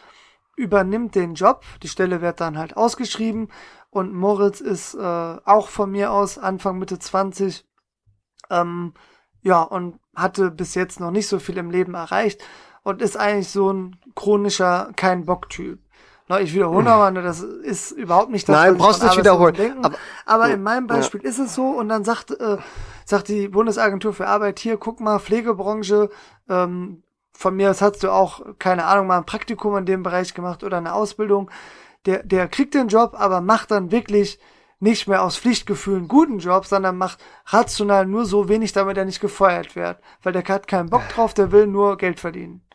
[0.56, 3.48] übernimmt den Job, die Stelle wird dann halt ausgeschrieben
[3.90, 4.98] und Moritz ist äh,
[5.44, 7.66] auch von mir aus Anfang Mitte 20,
[8.50, 8.94] ähm,
[9.42, 12.42] ja, und hatte bis jetzt noch nicht so viel im Leben erreicht
[12.82, 15.80] und ist eigentlich so ein chronischer Kein-Bock-Typ.
[16.40, 19.84] Ich wiederhole nochmal, das ist überhaupt nicht das, Nein, brauchst nicht wiederholen.
[19.84, 21.28] Aber, aber in meinem Beispiel ja.
[21.28, 22.58] ist es so und dann sagt, äh,
[23.04, 26.10] sagt die Bundesagentur für Arbeit hier, guck mal, Pflegebranche,
[26.48, 30.34] ähm, von mir aus hast du auch, keine Ahnung, mal ein Praktikum in dem Bereich
[30.34, 31.50] gemacht oder eine Ausbildung.
[32.06, 34.38] Der, der kriegt den Job, aber macht dann wirklich
[34.80, 39.04] nicht mehr aus Pflichtgefühl einen guten Job, sondern macht rational nur so wenig, damit er
[39.04, 39.98] nicht gefeuert wird.
[40.22, 42.66] Weil der hat keinen Bock drauf, der will nur Geld verdienen.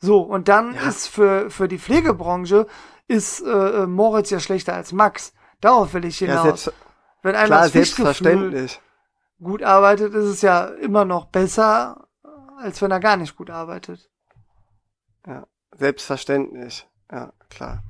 [0.00, 0.88] So, und dann ja.
[0.88, 2.66] ist für, für die Pflegebranche
[3.06, 5.32] ist äh, Moritz ja schlechter als Max.
[5.60, 6.66] Darauf will ich hinaus.
[6.66, 6.72] Ja,
[7.22, 8.80] Wenn einer klar, selbstverständlich.
[9.40, 12.08] gut arbeitet, ist es ja immer noch besser,
[12.60, 14.10] als wenn er gar nicht gut arbeitet.
[15.26, 15.46] Ja,
[15.76, 16.88] selbstverständlich.
[17.10, 17.82] Ja, klar.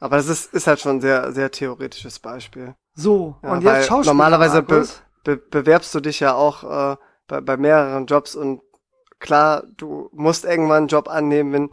[0.00, 2.74] Aber das ist, ist halt schon ein sehr, sehr theoretisches Beispiel.
[2.94, 4.14] So, ja, und jetzt Schauspieler.
[4.14, 4.86] Normalerweise be,
[5.24, 6.96] be, bewerbst du dich ja auch äh,
[7.26, 8.62] bei, bei mehreren Jobs und
[9.18, 11.70] klar, du musst irgendwann einen Job annehmen, wenn,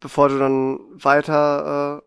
[0.00, 2.02] bevor du dann weiter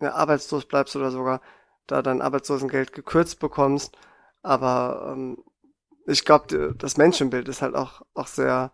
[0.00, 1.40] äh, ja, arbeitslos bleibst oder sogar
[1.86, 3.96] da dein Arbeitslosengeld gekürzt bekommst.
[4.42, 5.44] Aber ähm,
[6.06, 8.72] ich glaube, das Menschenbild ist halt auch, auch sehr,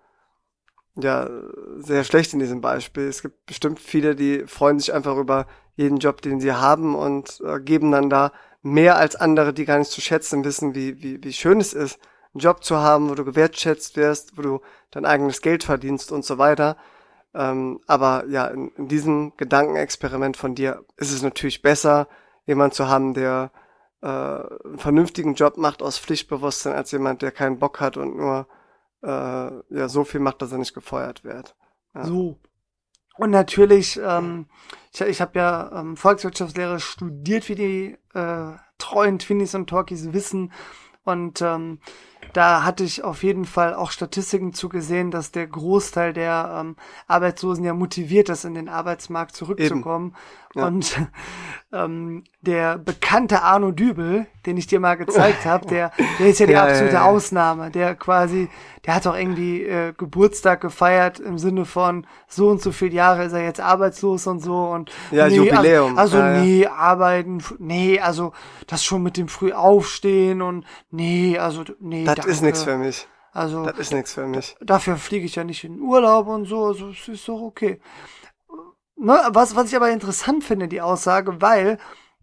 [1.05, 1.29] ja
[1.77, 3.05] sehr schlecht in diesem Beispiel.
[3.05, 7.41] Es gibt bestimmt viele, die freuen sich einfach über jeden Job, den sie haben und
[7.45, 8.33] äh, geben dann da
[8.63, 11.99] mehr als andere, die gar nicht zu schätzen wissen, wie, wie, wie schön es ist,
[12.35, 16.25] einen Job zu haben, wo du gewertschätzt wirst, wo du dein eigenes Geld verdienst und
[16.25, 16.77] so weiter.
[17.35, 22.09] Ähm, aber ja, in, in diesem Gedankenexperiment von dir ist es natürlich besser,
[22.47, 23.53] jemand zu haben, der
[24.03, 28.47] äh, einen vernünftigen Job macht aus Pflichtbewusstsein, als jemand, der keinen Bock hat und nur
[29.03, 31.57] äh, ja so viel macht, dass er nicht gefeuert wird.
[31.95, 32.05] Ja.
[32.05, 32.39] So.
[33.17, 34.47] Und natürlich, ähm,
[34.93, 40.53] ich, ich habe ja ähm, Volkswirtschaftslehre studiert, wie die äh, treuen Twinnies und Talkies wissen.
[41.03, 41.81] Und ähm,
[42.33, 46.77] da hatte ich auf jeden Fall auch Statistiken zugesehen, dass der Großteil der ähm,
[47.07, 50.15] Arbeitslosen ja motiviert ist, in den Arbeitsmarkt zurückzukommen.
[50.55, 50.67] Ja.
[50.67, 50.99] Und
[51.73, 56.47] ähm, der bekannte Arno Dübel, den ich dir mal gezeigt habe, der, der ist ja
[56.47, 57.71] die ja, absolute ja, Ausnahme.
[57.71, 58.49] Der quasi,
[58.87, 63.25] der hat auch irgendwie äh, Geburtstag gefeiert im Sinne von so und so viele Jahre
[63.25, 65.99] ist er jetzt arbeitslos und so und ja, nee, Jubiläum.
[65.99, 68.33] Also, also nee, arbeiten, nee, also
[68.67, 72.05] das schon mit dem früh aufstehen und nee, also nee.
[72.17, 73.07] Das ist nichts für mich.
[73.33, 74.57] Also das ist nichts für mich.
[74.61, 77.81] Dafür fliege ich ja nicht in Urlaub und so, also es ist doch okay.
[78.97, 81.79] Ne, was, was ich aber interessant finde, die Aussage, weil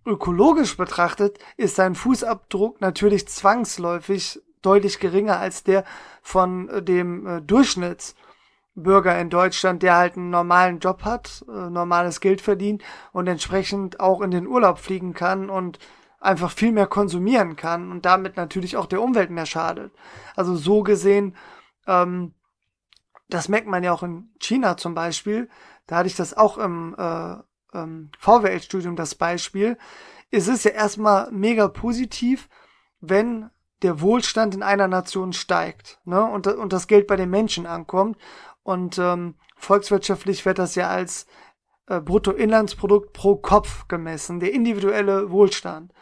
[0.05, 5.83] ökologisch betrachtet ist sein Fußabdruck natürlich zwangsläufig deutlich geringer als der
[6.21, 12.19] von äh, dem äh, Durchschnittsbürger in Deutschland, der halt einen normalen Job hat, äh, normales
[12.19, 15.79] Geld verdient und entsprechend auch in den Urlaub fliegen kann und
[16.25, 19.93] einfach viel mehr konsumieren kann und damit natürlich auch der Umwelt mehr schadet.
[20.35, 21.35] Also so gesehen,
[21.87, 22.33] ähm,
[23.29, 25.49] das merkt man ja auch in China zum Beispiel,
[25.87, 27.35] da hatte ich das auch im äh,
[27.73, 29.77] ähm, VWL-Studium das Beispiel.
[30.31, 32.49] Es ist ja erstmal mega positiv,
[32.99, 33.49] wenn
[33.81, 36.23] der Wohlstand in einer Nation steigt ne?
[36.23, 38.17] und, und das Geld bei den Menschen ankommt.
[38.63, 41.27] Und ähm, volkswirtschaftlich wird das ja als
[41.87, 45.93] äh, Bruttoinlandsprodukt pro Kopf gemessen, der individuelle Wohlstand.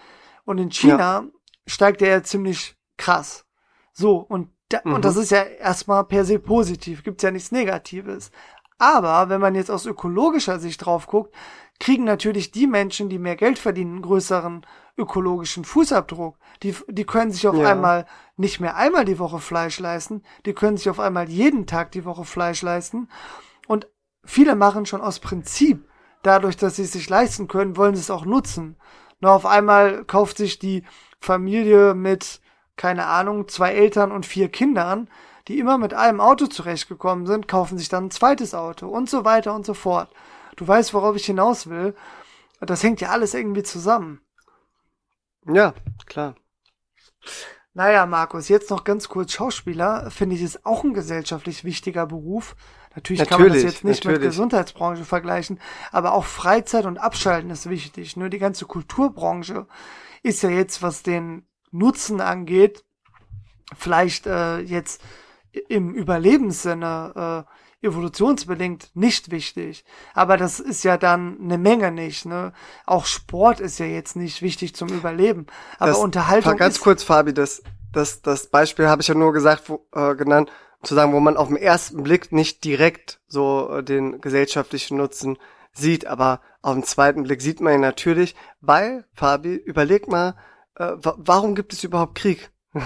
[0.45, 1.25] Und in China ja.
[1.65, 3.45] steigt der ja ziemlich krass.
[3.93, 4.93] So, und, da, mhm.
[4.93, 8.31] und das ist ja erstmal per se positiv, gibt's ja nichts Negatives.
[8.77, 11.33] Aber wenn man jetzt aus ökologischer Sicht drauf guckt,
[11.79, 14.65] kriegen natürlich die Menschen, die mehr Geld verdienen, einen größeren
[14.97, 16.37] ökologischen Fußabdruck.
[16.61, 17.71] Die, die können sich auf ja.
[17.71, 18.05] einmal
[18.37, 22.05] nicht mehr einmal die Woche Fleisch leisten, die können sich auf einmal jeden Tag die
[22.05, 23.09] Woche Fleisch leisten.
[24.23, 25.87] Viele machen schon aus Prinzip,
[26.21, 28.77] dadurch, dass sie es sich leisten können, wollen sie es auch nutzen.
[29.19, 30.83] Nur auf einmal kauft sich die
[31.19, 32.41] Familie mit,
[32.75, 35.07] keine Ahnung, zwei Eltern und vier Kindern
[35.47, 39.25] die immer mit einem Auto zurechtgekommen sind, kaufen sich dann ein zweites Auto und so
[39.25, 40.09] weiter und so fort.
[40.55, 41.95] Du weißt, worauf ich hinaus will.
[42.61, 44.21] Das hängt ja alles irgendwie zusammen.
[45.45, 45.73] Ja,
[46.05, 46.35] klar.
[47.73, 52.55] Naja, Markus, jetzt noch ganz kurz Schauspieler, finde ich, ist auch ein gesellschaftlich wichtiger Beruf.
[52.95, 54.21] Natürlich, natürlich kann man das jetzt nicht natürlich.
[54.21, 55.59] mit Gesundheitsbranche vergleichen,
[55.91, 58.17] aber auch Freizeit und Abschalten ist wichtig.
[58.17, 59.67] Nur die ganze Kulturbranche
[60.21, 62.83] ist ja jetzt, was den Nutzen angeht,
[63.75, 65.01] vielleicht äh, jetzt
[65.69, 67.45] im Überlebenssinne
[67.81, 69.83] äh, evolutionsbedingt nicht wichtig.
[70.13, 72.25] Aber das ist ja dann eine Menge nicht.
[72.25, 72.53] Ne?
[72.85, 75.47] Auch Sport ist ja jetzt nicht wichtig zum Überleben.
[75.79, 76.57] Aber das, Unterhaltung.
[76.57, 80.49] Ganz kurz, Fabi, das, das, das Beispiel habe ich ja nur gesagt, wo, äh, genannt,
[80.83, 85.37] zu sagen, wo man auf den ersten Blick nicht direkt so äh, den gesellschaftlichen Nutzen
[85.71, 90.35] sieht, aber auf den zweiten Blick sieht man ihn natürlich, weil, Fabi, überleg mal,
[90.75, 92.51] äh, warum gibt es überhaupt Krieg?
[92.73, 92.81] nee,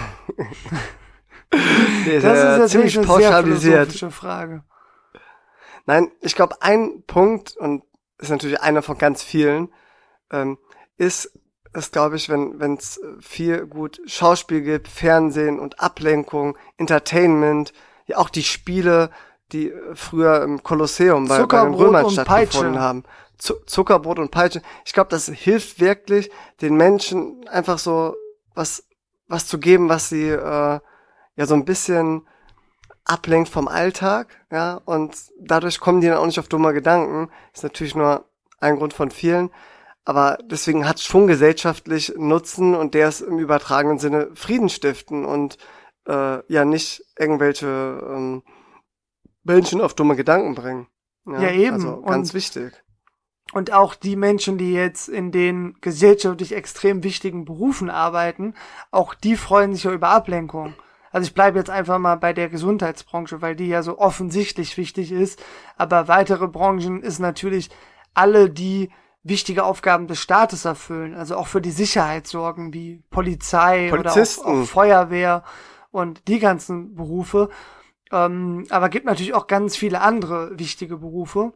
[2.20, 3.92] das ist ziemlich pauschalisiert.
[3.92, 4.64] Sehr Frage.
[5.86, 7.82] Nein, ich glaube, ein Punkt, und
[8.18, 9.72] ist natürlich einer von ganz vielen,
[10.30, 10.58] ähm,
[10.96, 11.38] ist,
[11.74, 17.72] ist glaube ich, wenn es viel gut Schauspiel gibt, Fernsehen und Ablenkung, Entertainment,
[18.06, 19.10] ja auch die Spiele,
[19.52, 23.04] die früher im Kolosseum bei, bei den Römern stattgefunden haben.
[23.38, 24.62] Zuckerbrot und Peitsche.
[24.84, 28.16] Ich glaube, das hilft wirklich, den Menschen einfach so
[28.54, 28.84] was,
[29.28, 30.80] was zu geben, was sie äh,
[31.36, 32.26] ja so ein bisschen
[33.04, 37.30] ablenkt vom Alltag, ja, und dadurch kommen die dann auch nicht auf dumme Gedanken.
[37.54, 38.24] Ist natürlich nur
[38.60, 39.50] ein Grund von vielen,
[40.08, 45.58] aber deswegen hat schon gesellschaftlich Nutzen und der ist im übertragenen Sinne Frieden stiften und
[46.06, 48.42] äh, ja nicht irgendwelche ähm,
[49.42, 50.86] Menschen auf dumme Gedanken bringen.
[51.26, 51.74] Ja, ja eben.
[51.74, 52.82] Also ganz und, wichtig.
[53.52, 58.54] Und auch die Menschen, die jetzt in den gesellschaftlich extrem wichtigen Berufen arbeiten,
[58.90, 60.72] auch die freuen sich ja über Ablenkung.
[61.10, 65.12] Also ich bleibe jetzt einfach mal bei der Gesundheitsbranche, weil die ja so offensichtlich wichtig
[65.12, 65.38] ist.
[65.76, 67.68] Aber weitere Branchen ist natürlich
[68.14, 68.88] alle, die
[69.28, 74.44] wichtige Aufgaben des Staates erfüllen, also auch für die Sicherheit sorgen, wie Polizei oder auch,
[74.44, 75.44] auch, Feuerwehr
[75.90, 77.48] und die ganzen Berufe.
[78.10, 81.52] Ähm, aber gibt natürlich auch ganz viele andere wichtige Berufe.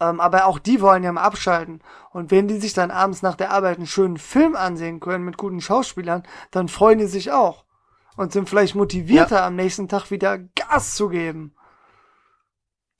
[0.00, 1.82] Ähm, aber auch die wollen ja mal abschalten.
[2.10, 5.36] Und wenn die sich dann abends nach der Arbeit einen schönen Film ansehen können mit
[5.36, 7.64] guten Schauspielern, dann freuen die sich auch
[8.16, 9.46] und sind vielleicht motivierter, ja.
[9.46, 11.54] am nächsten Tag wieder Gas zu geben.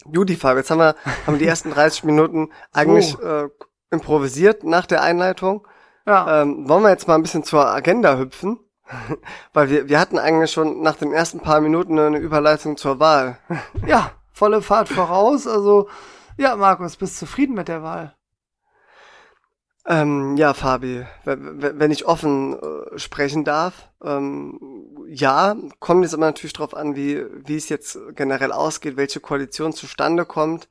[0.07, 0.95] Judy, Fabio, jetzt haben wir,
[1.27, 3.23] haben die ersten 30 Minuten eigentlich So.
[3.23, 3.49] äh,
[3.91, 5.67] improvisiert nach der Einleitung.
[6.07, 8.59] Ja, Ähm, wollen wir jetzt mal ein bisschen zur Agenda hüpfen?
[9.53, 13.39] Weil wir, wir hatten eigentlich schon nach den ersten paar Minuten eine Überleitung zur Wahl.
[13.87, 15.47] ja, volle Fahrt voraus.
[15.47, 15.89] Also,
[16.37, 18.15] ja, Markus, bist zufrieden mit der Wahl?
[19.87, 24.61] Ähm, ja, Fabi, wenn ich offen äh, sprechen darf, ähm,
[25.09, 29.73] ja, kommt jetzt aber natürlich drauf an, wie, wie es jetzt generell ausgeht, welche Koalition
[29.73, 30.69] zustande kommt.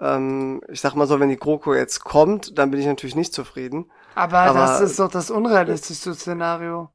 [0.00, 3.32] Ähm, ich sag mal so, wenn die GroKo jetzt kommt, dann bin ich natürlich nicht
[3.32, 3.90] zufrieden.
[4.14, 6.90] Aber, Aber- das ist doch das unrealistischste Szenario.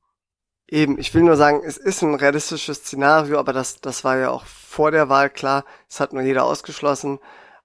[0.67, 4.29] Eben, ich will nur sagen, es ist ein realistisches Szenario, aber das, das war ja
[4.29, 5.65] auch vor der Wahl klar.
[5.89, 7.19] Es hat nur jeder ausgeschlossen.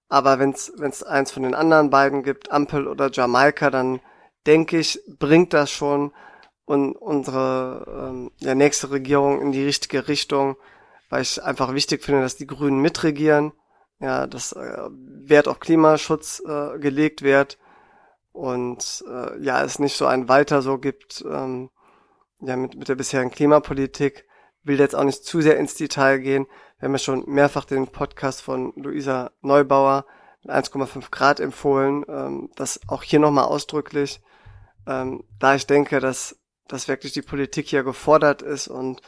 [0.09, 4.01] Aber wenn es eins von den anderen beiden gibt, Ampel oder Jamaika, dann
[4.46, 6.12] denke ich, bringt das schon
[6.64, 10.57] und unsere ähm, ja, nächste Regierung in die richtige Richtung,
[11.09, 13.53] weil ich einfach wichtig finde, dass die Grünen mitregieren,
[14.01, 17.59] ja, dass äh, Wert auf Klimaschutz äh, gelegt wird
[18.33, 21.71] und äh, ja, es nicht so ein Weiter so gibt, ähm,
[22.41, 24.27] ja, mit, mit der bisherigen Klimapolitik.
[24.63, 26.47] Will jetzt auch nicht zu sehr ins Detail gehen.
[26.79, 30.05] Wir haben ja schon mehrfach den Podcast von Luisa Neubauer
[30.43, 32.05] mit 1,5 Grad empfohlen.
[32.09, 34.21] Ähm, das auch hier nochmal ausdrücklich,
[34.87, 39.01] ähm, da ich denke, dass, dass wirklich die Politik hier gefordert ist und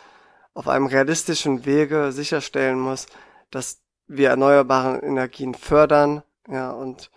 [0.55, 3.07] auf einem realistischen Wege sicherstellen muss,
[3.51, 7.11] dass wir erneuerbare Energien fördern, ja, und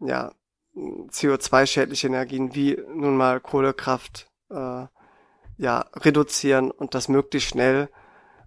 [0.00, 0.32] ja,
[0.74, 4.86] CO2-schädliche Energien wie nun mal Kohlekraft äh,
[5.56, 7.88] ja, reduzieren und das möglichst schnell.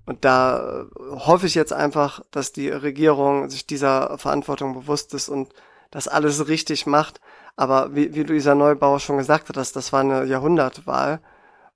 [0.05, 5.29] Und da äh, hoffe ich jetzt einfach, dass die Regierung sich dieser Verantwortung bewusst ist
[5.29, 5.53] und
[5.91, 7.21] das alles richtig macht.
[7.55, 11.21] Aber wie, wie Luisa Neubauer schon gesagt das, das war eine Jahrhundertwahl.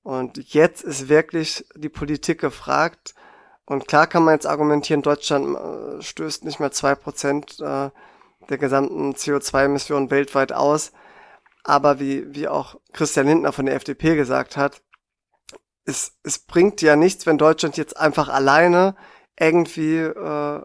[0.03, 3.15] Und jetzt ist wirklich die Politik gefragt.
[3.71, 7.89] Und klar kann man jetzt argumentieren, Deutschland äh, stößt nicht mehr zwei Prozent äh,
[8.49, 10.91] der gesamten CO2-Emissionen weltweit aus.
[11.63, 14.81] Aber wie, wie auch Christian Lindner von der FDP gesagt hat,
[15.85, 18.97] es, es bringt ja nichts, wenn Deutschland jetzt einfach alleine
[19.39, 20.61] irgendwie äh,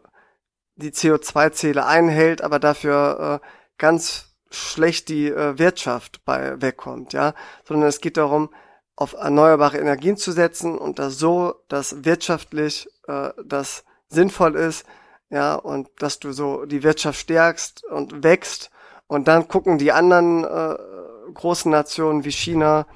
[0.75, 3.47] die CO2-Ziele einhält, aber dafür äh,
[3.79, 7.35] ganz schlecht die äh, Wirtschaft bei wegkommt, ja,
[7.69, 8.51] sondern es geht darum,
[8.97, 14.85] auf erneuerbare Energien zu setzen und das so, dass wirtschaftlich äh, das sinnvoll ist,
[15.31, 18.71] ja, und dass du so die Wirtschaft stärkst und wächst
[19.09, 20.77] und dann gucken die anderen äh,
[21.35, 22.87] großen Nationen wie China,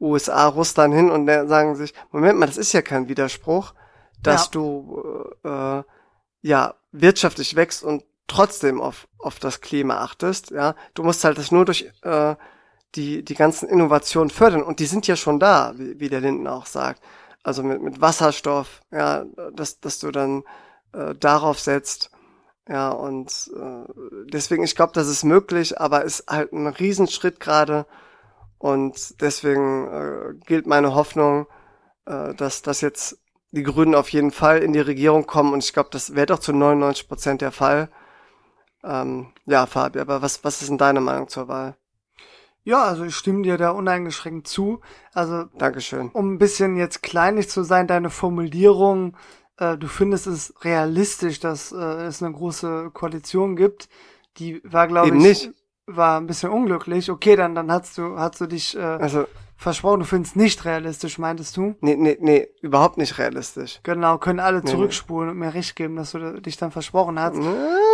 [0.00, 3.74] USA, Russland hin und sagen sich, Moment mal, das ist ja kein Widerspruch,
[4.22, 4.50] dass Ja.
[4.52, 5.82] du äh,
[6.42, 10.74] ja wirtschaftlich wächst und trotzdem auf, auf das Klima achtest, ja.
[10.94, 12.36] Du musst halt das nur durch äh,
[12.94, 16.46] die, die ganzen Innovationen fördern und die sind ja schon da, wie, wie der Linden
[16.46, 17.02] auch sagt.
[17.42, 20.44] Also mit, mit Wasserstoff, ja, dass, dass du dann
[20.92, 22.10] äh, darauf setzt.
[22.68, 23.92] Ja, und äh,
[24.32, 27.86] deswegen, ich glaube, das ist möglich, aber ist halt ein Riesenschritt gerade.
[28.58, 31.46] Und deswegen äh, gilt meine Hoffnung,
[32.06, 33.18] äh, dass, dass jetzt
[33.52, 35.52] die Grünen auf jeden Fall in die Regierung kommen.
[35.52, 37.88] Und ich glaube, das wäre doch zu 99 Prozent der Fall.
[38.84, 41.76] Ähm, ja, Fabi, aber was, was ist denn deine Meinung zur Wahl?
[42.64, 44.80] Ja, also ich stimme dir da uneingeschränkt zu.
[45.12, 46.10] Also Dankeschön.
[46.12, 49.16] um ein bisschen jetzt kleinlich zu sein, deine Formulierung,
[49.56, 53.88] äh, du findest es realistisch, dass äh, es eine große Koalition gibt.
[54.38, 55.50] Die war, glaube ich, nicht.
[55.86, 57.10] war ein bisschen unglücklich.
[57.10, 59.26] Okay, dann, dann hast du, hast du dich äh, Also,
[59.60, 61.74] versprochen, du findest nicht realistisch, meintest du?
[61.80, 63.80] nee, nee, nee, überhaupt nicht realistisch.
[63.82, 64.70] Genau, können alle Nee, nee.
[64.70, 67.36] zurückspulen und mir recht geben, dass du dich dann versprochen hast.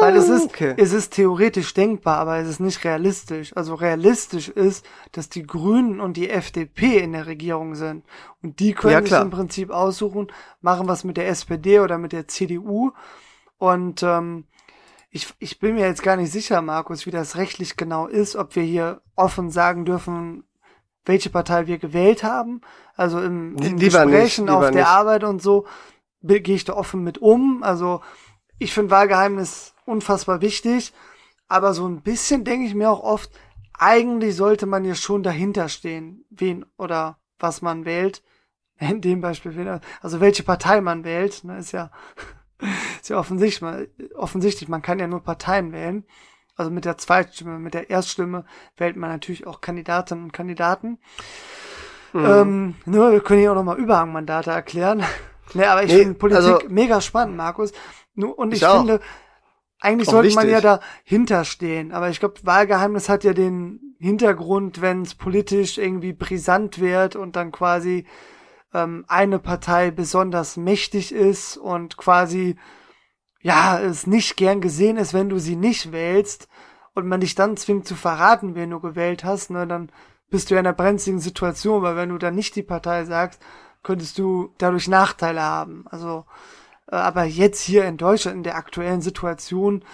[0.00, 0.74] Weil es ist, Okay.
[0.76, 3.56] es ist theoretisch denkbar, aber es ist nicht realistisch.
[3.56, 8.04] Also realistisch ist, dass die Grünen und die FDP in der Regierung sind.
[8.42, 10.28] Und die können Ja, sich im Prinzip aussuchen,
[10.60, 12.92] machen was mit der SPD oder mit der CDU.
[13.58, 14.44] Und ähm,
[15.10, 18.54] ich, ich bin mir jetzt gar nicht sicher, Markus, wie das rechtlich genau ist, ob
[18.54, 20.44] wir hier offen sagen dürfen,
[21.06, 22.60] welche Partei wir gewählt haben.
[22.96, 24.86] Also im, in nicht, Gesprächen auf der nicht.
[24.86, 25.66] Arbeit und so
[26.22, 27.62] gehe ich da offen mit um.
[27.62, 28.02] Also
[28.58, 30.92] ich finde Wahlgeheimnis unfassbar wichtig,
[31.48, 33.30] aber so ein bisschen denke ich mir auch oft,
[33.78, 38.22] eigentlich sollte man ja schon dahinter stehen, wen oder was man wählt.
[38.78, 41.90] In dem Beispiel, also welche Partei man wählt, ne, ist ja,
[43.00, 46.04] ist ja offensichtlich, offensichtlich, man kann ja nur Parteien wählen.
[46.56, 48.44] Also mit der Zweitstimme, mit der Erststimme
[48.76, 50.98] wählt man natürlich auch Kandidatinnen und Kandidaten.
[52.12, 52.24] Mhm.
[52.24, 55.02] Ähm, nur, wir können hier auch nochmal Überhangmandate erklären.
[55.54, 57.72] ne, aber ich Nee, finde Politik also- mega spannend, Markus.
[58.16, 59.00] Und ich, Ich finde,
[59.80, 60.64] eigentlich Auch sollte man wichtig.
[60.64, 61.92] ja dahinter stehen.
[61.92, 67.36] Aber ich glaube, Wahlgeheimnis hat ja den Hintergrund, wenn es politisch irgendwie brisant wird und
[67.36, 68.06] dann quasi
[68.72, 72.56] ähm, eine Partei besonders mächtig ist und quasi
[73.42, 76.48] ja, es nicht gern gesehen ist, wenn du sie nicht wählst
[76.94, 79.90] und man dich dann zwingt zu verraten, wen du gewählt hast, ne, dann
[80.30, 83.40] bist du ja in einer brenzligen Situation, weil wenn du dann nicht die Partei sagst,
[83.82, 85.84] könntest du dadurch Nachteile haben.
[85.90, 86.24] Also,
[86.90, 89.84] äh, aber jetzt hier in Deutschland in der aktuellen Situation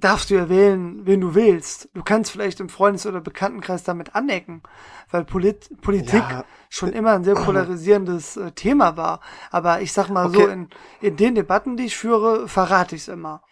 [0.00, 1.88] darfst du ja wählen, wen du willst.
[1.94, 4.62] Du kannst vielleicht im Freundes- oder Bekanntenkreis damit anecken,
[5.10, 6.44] weil Polit Politik ja.
[6.68, 9.20] schon immer ein sehr polarisierendes äh, Thema war.
[9.50, 10.42] Aber ich sag mal okay.
[10.42, 10.68] so, in,
[11.00, 13.42] in den Debatten, die ich führe, verrate ich es immer.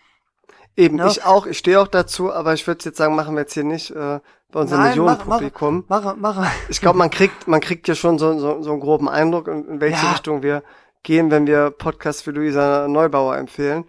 [0.76, 1.06] Eben, ja?
[1.06, 3.64] ich auch, ich stehe auch dazu, aber ich würde jetzt sagen, machen wir jetzt hier
[3.64, 4.20] nicht äh,
[4.52, 5.84] bei unserem Millionenpublikum.
[5.88, 6.50] Mach, mach, mach, mach.
[6.68, 9.66] Ich glaube, man kriegt, man kriegt ja schon so, so, so einen groben Eindruck, in,
[9.66, 10.12] in welche ja.
[10.12, 10.62] Richtung wir
[11.02, 13.84] gehen, wenn wir Podcasts für Luisa Neubauer empfehlen.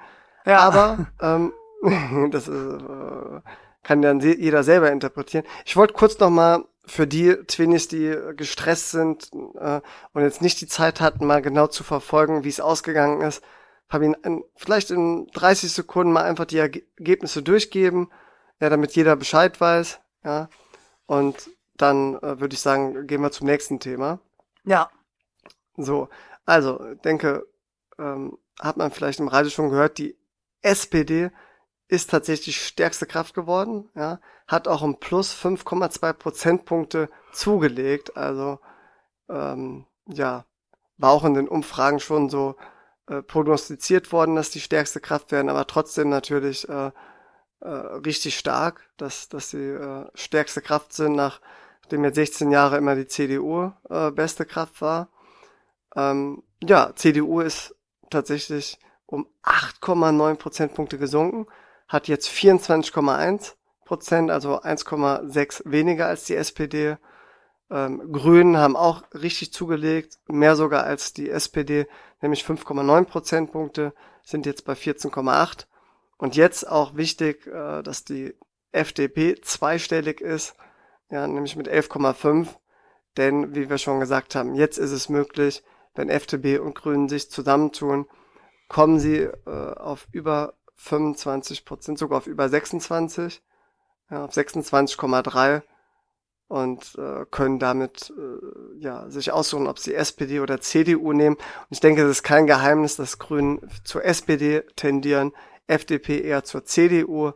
[0.45, 0.60] Ja.
[0.60, 1.51] Aber ähm,
[2.32, 3.41] das ist, äh,
[3.84, 5.45] kann dann jeder selber interpretieren.
[5.65, 9.82] Ich wollte kurz noch mal für die Twinnies, die gestresst sind äh,
[10.13, 13.43] und jetzt nicht die Zeit hatten, mal genau zu verfolgen, wie es ausgegangen ist,
[13.89, 18.09] habe ihn in, vielleicht in 30 Sekunden mal einfach die Ergebnisse durchgeben,
[18.59, 20.49] ja, damit jeder Bescheid weiß, ja.
[21.05, 24.19] Und dann äh, würde ich sagen, gehen wir zum nächsten Thema.
[24.65, 24.89] Ja.
[25.78, 26.09] So,
[26.45, 27.47] also denke,
[27.99, 30.17] ähm, hat man vielleicht im Radio schon gehört, die
[30.61, 31.30] SPD
[31.88, 38.59] ist tatsächlich stärkste Kraft geworden, ja, hat auch um plus 5,2 Prozentpunkte zugelegt, also
[39.29, 40.45] ähm, ja,
[40.97, 42.55] war auch in den Umfragen schon so
[43.07, 46.91] äh, prognostiziert worden, dass die stärkste Kraft werden, aber trotzdem natürlich äh,
[47.61, 52.95] äh, richtig stark, dass, dass sie äh, stärkste Kraft sind, nachdem jetzt 16 Jahre immer
[52.95, 55.09] die CDU äh, beste Kraft war.
[55.95, 57.75] Ähm, ja, CDU ist
[58.09, 61.47] tatsächlich um 8,9 Prozentpunkte gesunken,
[61.88, 63.53] hat jetzt 24,1
[63.85, 66.97] Prozent, also 1,6 weniger als die SPD.
[67.69, 71.88] Ähm, Grünen haben auch richtig zugelegt, mehr sogar als die SPD,
[72.21, 75.65] nämlich 5,9 Prozentpunkte, sind jetzt bei 14,8.
[76.17, 78.35] Und jetzt auch wichtig, äh, dass die
[78.71, 80.55] FDP zweistellig ist,
[81.09, 82.47] ja, nämlich mit 11,5.
[83.15, 85.63] Denn, wie wir schon gesagt haben, jetzt ist es möglich,
[85.95, 88.05] wenn FDP und Grünen sich zusammentun,
[88.67, 93.41] kommen sie äh, auf über 25 Prozent, sogar auf über 26,
[94.09, 95.61] ja, auf 26,3
[96.47, 101.36] und äh, können damit äh, ja sich aussuchen, ob sie SPD oder CDU nehmen.
[101.36, 105.34] Und ich denke, es ist kein Geheimnis, dass Grünen zur SPD tendieren,
[105.67, 107.34] FDP eher zur CDU,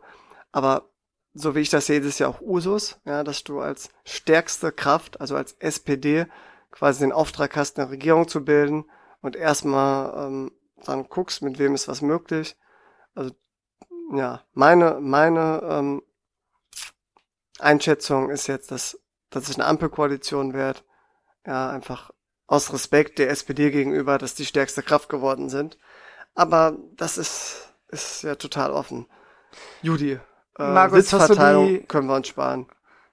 [0.50, 0.88] aber
[1.34, 4.70] so wie ich das sehe, ist es ja auch Usus, ja, dass du als stärkste
[4.72, 6.26] Kraft, also als SPD,
[6.70, 8.84] quasi den Auftrag hast, eine Regierung zu bilden
[9.20, 10.52] und erstmal ähm,
[10.84, 12.56] dann guckst, mit wem ist was möglich.
[13.14, 13.32] Also
[14.12, 16.02] ja, meine meine ähm,
[17.58, 18.98] Einschätzung ist jetzt, dass
[19.30, 20.84] dass es eine Ampelkoalition wird.
[21.46, 22.10] Ja, einfach
[22.46, 25.78] aus Respekt der SPD gegenüber, dass die stärkste Kraft geworden sind.
[26.34, 29.06] Aber das ist, ist ja total offen.
[29.80, 30.12] Judy,
[30.58, 32.66] äh, Markus, Witzverteilung die, können wir uns sparen.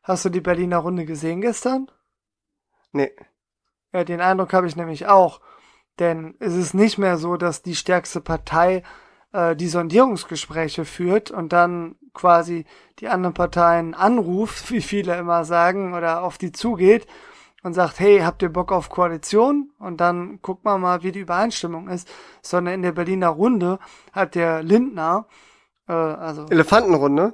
[0.04, 1.90] Hast du die Berliner Runde gesehen gestern?
[2.92, 3.12] Nee.
[3.94, 5.42] Ja, den Eindruck habe ich nämlich auch.
[6.00, 8.84] Denn es ist nicht mehr so, dass die stärkste Partei
[9.34, 12.66] äh, die Sondierungsgespräche führt und dann quasi
[13.00, 17.08] die anderen Parteien anruft, wie viele immer sagen, oder auf die zugeht
[17.64, 19.72] und sagt, hey, habt ihr Bock auf Koalition?
[19.80, 22.08] Und dann guckt man mal, wie die Übereinstimmung ist.
[22.42, 23.80] Sondern in der Berliner Runde
[24.14, 25.28] hat der Lindner,
[25.88, 26.46] äh, also.
[26.50, 27.34] Elefantenrunde?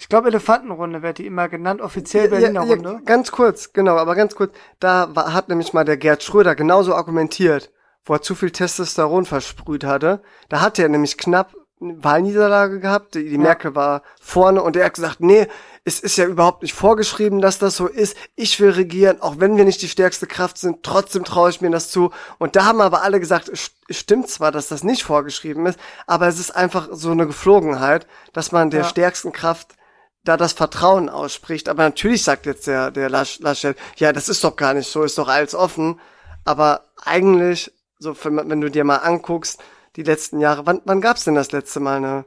[0.00, 3.00] Ich glaube, Elefantenrunde wird die immer genannt, offiziell Berliner ja, ja, Runde.
[3.04, 4.54] Ganz kurz, genau, aber ganz kurz.
[4.78, 7.72] Da war, hat nämlich mal der Gerd Schröder genauso argumentiert,
[8.08, 10.22] wo er zu viel Testosteron versprüht hatte.
[10.48, 13.14] Da hatte er nämlich knapp Wahlniederlage gehabt.
[13.14, 13.40] Die, die ja.
[13.40, 15.46] Merkel war vorne und er hat gesagt, nee,
[15.84, 18.16] es ist ja überhaupt nicht vorgeschrieben, dass das so ist.
[18.34, 21.70] Ich will regieren, auch wenn wir nicht die stärkste Kraft sind, trotzdem traue ich mir
[21.70, 22.10] das zu.
[22.38, 26.26] Und da haben aber alle gesagt, es stimmt zwar, dass das nicht vorgeschrieben ist, aber
[26.26, 28.88] es ist einfach so eine Geflogenheit, dass man der ja.
[28.88, 29.76] stärksten Kraft
[30.24, 31.68] da das Vertrauen ausspricht.
[31.68, 35.16] Aber natürlich sagt jetzt der, der Laschet, ja, das ist doch gar nicht so, ist
[35.16, 36.00] doch alles offen.
[36.44, 39.62] Aber eigentlich, so, wenn du dir mal anguckst,
[39.96, 40.66] die letzten Jahre.
[40.66, 42.26] Wann, wann gab es denn das letzte Mal eine,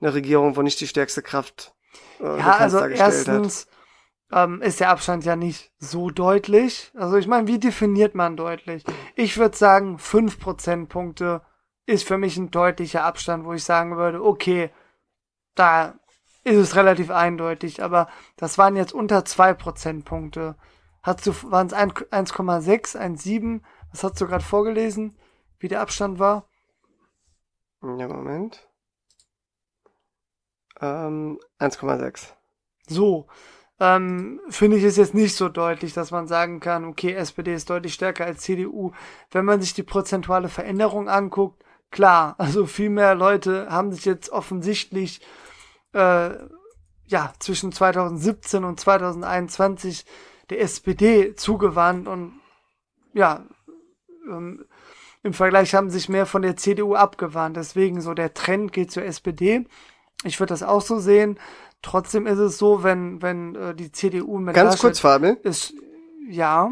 [0.00, 1.74] eine Regierung, wo nicht die stärkste Kraft
[2.20, 3.66] äh, ja, also erstens
[4.32, 6.90] ähm, ist der Abstand ja nicht so deutlich.
[6.94, 8.84] Also ich meine, wie definiert man deutlich?
[9.14, 11.42] Ich würde sagen, fünf Prozentpunkte
[11.86, 14.70] ist für mich ein deutlicher Abstand, wo ich sagen würde, okay,
[15.54, 15.94] da
[16.42, 20.56] ist es relativ eindeutig, aber das waren jetzt unter zwei Prozentpunkte.
[21.02, 23.60] Hast du, waren es 1,6, 1,7?
[23.94, 25.16] Was hast du gerade vorgelesen,
[25.60, 26.48] wie der Abstand war?
[27.80, 28.66] Ja, Moment.
[30.80, 32.32] Ähm, 1,6.
[32.88, 33.28] So.
[33.78, 37.70] Ähm, finde ich es jetzt nicht so deutlich, dass man sagen kann, okay, SPD ist
[37.70, 38.90] deutlich stärker als CDU.
[39.30, 42.34] Wenn man sich die prozentuale Veränderung anguckt, klar.
[42.38, 45.20] Also viel mehr Leute haben sich jetzt offensichtlich
[45.92, 46.30] äh,
[47.06, 50.04] ja zwischen 2017 und 2021
[50.50, 52.40] der SPD zugewandt und
[53.12, 53.44] ja
[54.28, 54.64] ähm,
[55.22, 57.56] im Vergleich haben sich mehr von der CDU abgewandt.
[57.56, 59.64] Deswegen so der Trend geht zur SPD.
[60.24, 61.38] Ich würde das auch so sehen.
[61.82, 65.74] Trotzdem ist es so, wenn wenn äh, die CDU mit ganz Laschet kurz Fabian ist
[66.28, 66.70] ja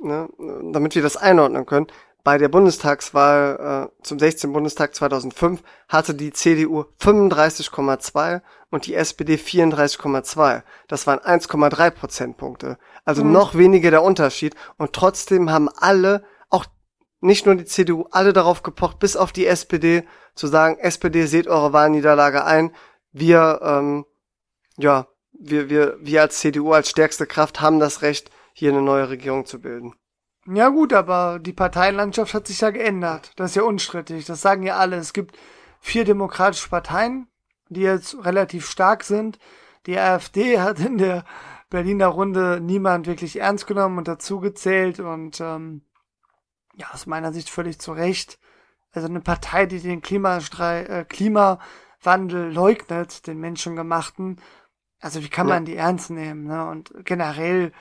[0.00, 0.28] ne,
[0.72, 1.86] damit wir das einordnen können
[2.24, 4.52] bei der Bundestagswahl äh, zum 16.
[4.52, 10.62] Bundestag 2005 hatte die CDU 35,2 und die SPD 34,2.
[10.88, 12.78] Das waren 1,3 Prozentpunkte.
[13.04, 13.32] Also mhm.
[13.32, 14.54] noch weniger der Unterschied.
[14.78, 16.64] Und trotzdem haben alle, auch
[17.20, 20.04] nicht nur die CDU, alle darauf gepocht, bis auf die SPD,
[20.34, 22.74] zu sagen, SPD, seht eure Wahlniederlage ein.
[23.12, 24.06] Wir, ähm,
[24.78, 29.10] ja, wir, wir, wir als CDU, als stärkste Kraft haben das Recht, hier eine neue
[29.10, 29.94] Regierung zu bilden.
[30.46, 33.32] Ja gut, aber die Parteienlandschaft hat sich ja geändert.
[33.36, 34.26] Das ist ja unstrittig.
[34.26, 34.96] Das sagen ja alle.
[34.96, 35.38] Es gibt
[35.80, 37.28] vier demokratische Parteien,
[37.68, 39.38] die jetzt relativ stark sind.
[39.86, 41.24] Die AfD hat in der
[41.70, 45.82] Berliner Runde niemand wirklich ernst genommen und dazu gezählt und ähm,
[46.74, 48.38] ja, aus meiner Sicht völlig zu Recht.
[48.92, 54.40] Also eine Partei, die den Klimastrei äh, Klimawandel leugnet, den menschengemachten.
[55.00, 56.44] Also wie kann man die ernst nehmen?
[56.44, 56.66] Ne?
[56.68, 57.72] Und generell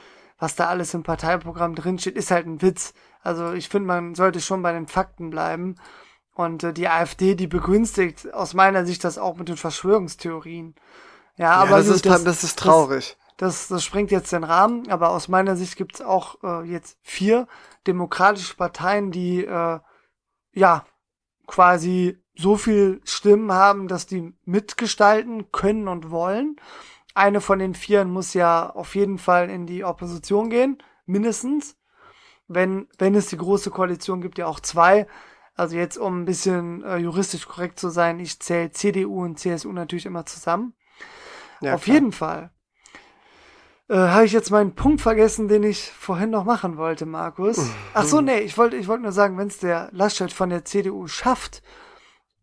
[0.44, 2.94] was da alles im Parteiprogramm drinsteht, ist halt ein Witz.
[3.22, 5.76] Also ich finde, man sollte schon bei den Fakten bleiben.
[6.34, 10.76] Und äh, die AfD, die begünstigt aus meiner Sicht das auch mit den Verschwörungstheorien.
[11.38, 13.16] Ja, ja aber das, gut, ist, das, das ist traurig.
[13.38, 16.98] Das, das, das sprengt jetzt den Rahmen, aber aus meiner Sicht gibt's auch äh, jetzt
[17.02, 17.48] vier
[17.88, 19.80] demokratische Parteien, die äh,
[20.52, 20.86] ja
[21.48, 26.58] quasi so viel Stimmen haben, dass die mitgestalten können und wollen
[27.14, 31.78] eine von den Vieren muss ja auf jeden Fall in die Opposition gehen, mindestens.
[32.48, 35.08] Wenn, wenn es die große Koalition gibt, ja auch zwei.
[35.56, 39.72] Also jetzt, um ein bisschen äh, juristisch korrekt zu sein, ich zähle CDU und CSU
[39.72, 40.74] natürlich immer zusammen.
[41.62, 41.96] Ja, auf klar.
[41.96, 42.52] jeden Fall.
[43.88, 47.60] Äh, Habe ich jetzt meinen Punkt vergessen, den ich vorhin noch machen wollte, Markus.
[47.94, 50.66] Ach so, nee, ich wollte ich wollte nur sagen, wenn es der Laschet von der
[50.66, 51.62] CDU schafft,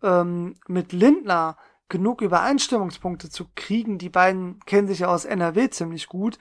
[0.03, 1.57] ähm, mit Lindner
[1.91, 3.99] genug Übereinstimmungspunkte zu kriegen.
[3.99, 6.39] Die beiden kennen sich ja aus NRW ziemlich gut.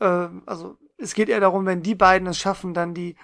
[0.00, 3.16] Äh, also es geht eher darum, wenn die beiden es schaffen, dann die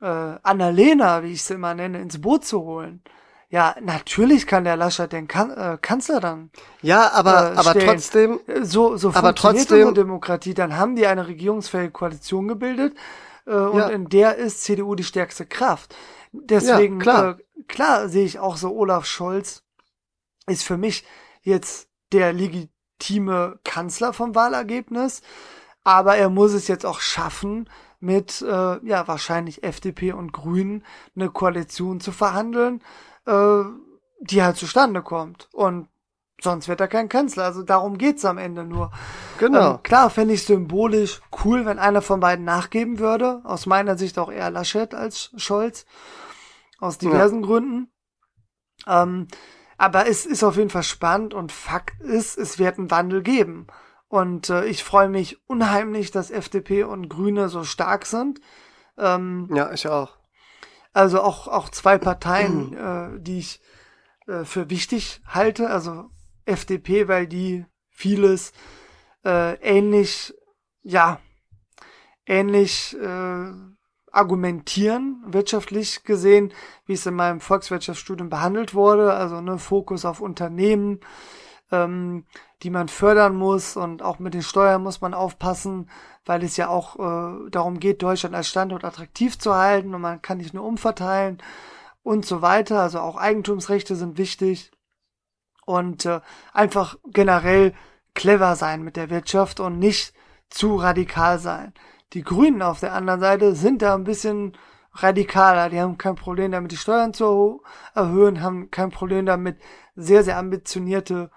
[0.00, 0.06] äh,
[0.42, 3.02] Annalena, wie ich sie immer nenne, ins Boot zu holen.
[3.50, 6.50] Ja, natürlich kann der Laschet den kan äh, Kanzler dann.
[6.82, 8.38] Ja, aber äh, aber trotzdem.
[8.62, 10.54] So so aber trotzdem unsere Demokratie.
[10.54, 12.94] Dann haben die eine regierungsfähige Koalition gebildet
[13.46, 13.88] äh, und ja.
[13.88, 15.96] in der ist CDU die stärkste Kraft.
[16.32, 17.38] Deswegen ja, klar.
[17.38, 19.64] Äh, klar sehe ich auch so Olaf Scholz
[20.50, 21.04] ist für mich
[21.42, 25.22] jetzt der legitime Kanzler vom Wahlergebnis,
[25.84, 27.68] aber er muss es jetzt auch schaffen,
[28.00, 30.84] mit äh, ja wahrscheinlich FDP und Grünen
[31.14, 32.82] eine Koalition zu verhandeln,
[33.26, 33.62] äh,
[34.20, 35.48] die halt zustande kommt.
[35.52, 35.88] Und
[36.42, 37.44] sonst wird er kein Kanzler.
[37.44, 38.90] Also darum geht's am Ende nur.
[39.38, 39.74] Genau.
[39.74, 43.42] Ähm, klar fände ich symbolisch cool, wenn einer von beiden nachgeben würde.
[43.44, 45.84] Aus meiner Sicht auch eher Laschet als Scholz.
[46.78, 47.46] Aus diversen ja.
[47.46, 47.92] Gründen.
[48.86, 49.28] Ähm,
[49.80, 53.66] aber es ist auf jeden Fall spannend und Fakt ist, es wird einen Wandel geben.
[54.08, 58.42] Und äh, ich freue mich unheimlich, dass FDP und Grüne so stark sind.
[58.98, 60.18] Ähm, ja, ich auch.
[60.92, 62.74] Also auch, auch zwei Parteien,
[63.16, 63.62] äh, die ich
[64.26, 65.70] äh, für wichtig halte.
[65.70, 66.10] Also
[66.44, 68.52] FDP, weil die vieles
[69.24, 70.34] äh, ähnlich,
[70.82, 71.20] ja,
[72.26, 73.50] ähnlich äh,
[74.12, 76.52] argumentieren, wirtschaftlich gesehen,
[76.86, 81.00] wie es in meinem Volkswirtschaftsstudium behandelt wurde, also ne, Fokus auf Unternehmen,
[81.70, 82.24] ähm,
[82.62, 85.88] die man fördern muss und auch mit den Steuern muss man aufpassen,
[86.24, 90.20] weil es ja auch äh, darum geht, Deutschland als Standort attraktiv zu halten und man
[90.22, 91.38] kann nicht nur umverteilen
[92.02, 92.80] und so weiter.
[92.80, 94.72] Also auch Eigentumsrechte sind wichtig
[95.64, 96.20] und äh,
[96.52, 97.74] einfach generell
[98.14, 100.12] clever sein mit der Wirtschaft und nicht
[100.50, 101.72] zu radikal sein.
[102.12, 104.56] Die Grünen auf der anderen Seite sind da ein bisschen
[104.92, 105.70] radikaler.
[105.70, 107.62] Die haben kein Problem damit, die Steuern zu
[107.94, 109.58] erhöhen, haben kein Problem damit,
[109.94, 111.30] sehr, sehr ambitionierte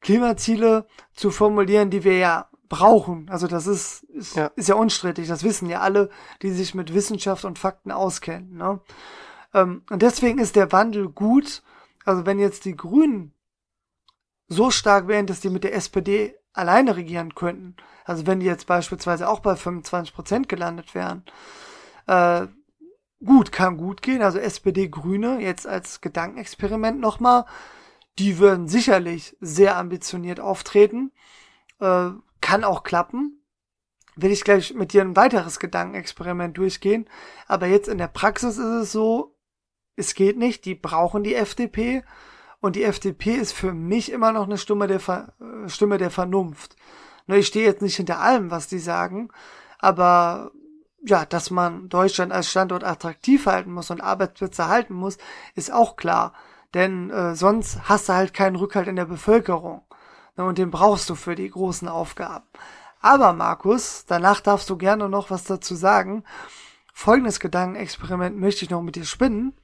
[0.00, 3.28] Klimaziele zu formulieren, die wir ja brauchen.
[3.30, 4.46] Also das ist, ist, ja.
[4.56, 5.28] ist ja unstrittig.
[5.28, 6.10] Das wissen ja alle,
[6.42, 8.56] die sich mit Wissenschaft und Fakten auskennen.
[8.56, 8.80] Ne?
[9.54, 11.62] Ähm, und deswegen ist der Wandel gut.
[12.04, 13.32] Also wenn jetzt die Grünen
[14.48, 18.66] so stark wären, dass die mit der SPD alleine regieren könnten, also wenn die jetzt
[18.66, 21.24] beispielsweise auch bei 25 Prozent gelandet wären,
[22.06, 22.46] äh,
[23.24, 24.22] gut, kann gut gehen.
[24.22, 27.46] Also SPD Grüne jetzt als Gedankenexperiment nochmal,
[28.18, 31.12] die würden sicherlich sehr ambitioniert auftreten.
[31.80, 33.42] Äh, kann auch klappen.
[34.14, 37.06] Will ich gleich mit dir ein weiteres Gedankenexperiment durchgehen.
[37.46, 39.36] Aber jetzt in der Praxis ist es so,
[39.96, 42.02] es geht nicht, die brauchen die FDP
[42.60, 46.10] und die FDP ist für mich immer noch eine Stimme der, Ver äh, Stimme der
[46.10, 46.76] Vernunft.
[47.26, 49.30] Nur ich stehe jetzt nicht hinter allem, was die sagen,
[49.78, 50.52] aber
[51.04, 55.18] ja, dass man Deutschland als Standort attraktiv halten muss und Arbeitsplätze halten muss,
[55.54, 56.32] ist auch klar.
[56.74, 59.82] Denn äh, sonst hast du halt keinen Rückhalt in der Bevölkerung.
[60.36, 62.44] Ne, und den brauchst du für die großen Aufgaben.
[63.00, 66.24] Aber Markus, danach darfst du gerne noch was dazu sagen.
[66.92, 69.54] Folgendes Gedankenexperiment möchte ich noch mit dir spinnen.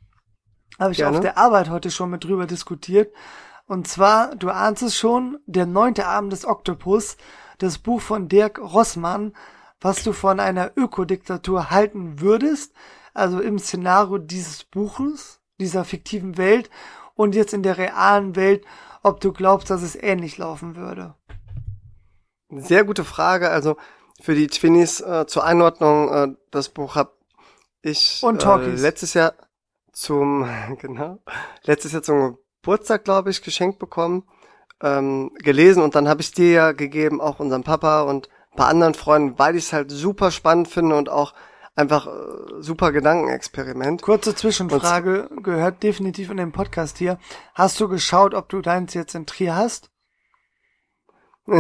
[0.83, 1.17] Habe ich gerne.
[1.17, 3.13] auf der Arbeit heute schon mit drüber diskutiert.
[3.67, 7.17] Und zwar, du ahnst es schon, der neunte Abend des Oktopus,
[7.59, 9.35] das Buch von Dirk Rossmann,
[9.81, 12.75] was du von einer Ökodiktatur halten würdest,
[13.15, 16.71] also im Szenario dieses Buches, dieser fiktiven Welt
[17.15, 18.65] und jetzt in der realen Welt,
[19.03, 21.15] ob du glaubst, dass es ähnlich laufen würde.
[22.51, 23.51] Sehr gute Frage.
[23.51, 23.77] Also
[24.21, 27.13] für die Twinnies äh, zur Einordnung, äh, das Buch habe
[27.83, 29.35] ich äh, letztes Jahr
[29.93, 31.19] zum genau
[31.63, 34.25] letztes Jahr zum Geburtstag, glaube ich, geschenkt bekommen,
[34.81, 38.69] ähm, gelesen und dann habe ich dir ja gegeben, auch unserem Papa und ein paar
[38.69, 41.35] anderen Freunden, weil ich es halt super spannend finde und auch
[41.75, 44.03] einfach äh, super Gedankenexperiment.
[44.03, 47.19] Kurze Zwischenfrage, und, gehört definitiv in dem Podcast hier.
[47.55, 49.91] Hast du geschaut, ob du deins jetzt in Trier hast?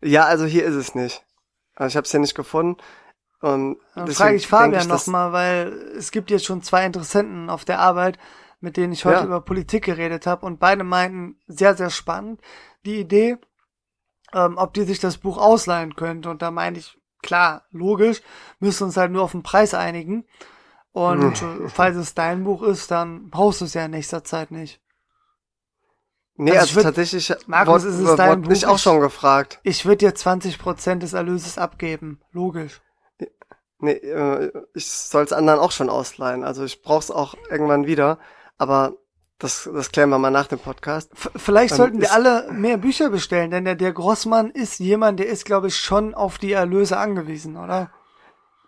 [0.00, 1.24] ja, also hier ist es nicht.
[1.74, 2.80] Also ich habe es hier nicht gefunden.
[3.40, 7.78] Und Dann frage ich Fabian nochmal, weil es gibt jetzt schon zwei Interessenten auf der
[7.78, 8.18] Arbeit,
[8.60, 9.24] mit denen ich heute ja.
[9.24, 12.40] über Politik geredet habe und beide meinten, sehr, sehr spannend,
[12.84, 13.38] die Idee,
[14.32, 16.30] ähm, ob die sich das Buch ausleihen könnte.
[16.30, 18.22] Und da meinte ich, klar, logisch,
[18.58, 20.24] müssen uns halt nur auf den Preis einigen.
[20.90, 21.68] Und hm.
[21.68, 24.80] falls es dein Buch ist, dann brauchst du es ja in nächster Zeit nicht.
[26.34, 28.48] Nee, also, also würd, tatsächlich Markus, ist es dein Buch?
[28.48, 29.60] mich auch schon gefragt.
[29.64, 32.20] Ich würde dir 20% des Erlöses abgeben.
[32.32, 32.80] Logisch.
[33.80, 36.44] Nee, äh, ich soll es anderen auch schon ausleihen.
[36.44, 38.18] Also ich brauch's auch irgendwann wieder.
[38.56, 38.94] Aber
[39.38, 41.10] das, das klären wir mal nach dem Podcast.
[41.14, 45.20] V vielleicht ähm, sollten wir alle mehr Bücher bestellen, denn der, der Grossmann ist jemand,
[45.20, 47.90] der ist, glaube ich, schon auf die Erlöse angewiesen, oder?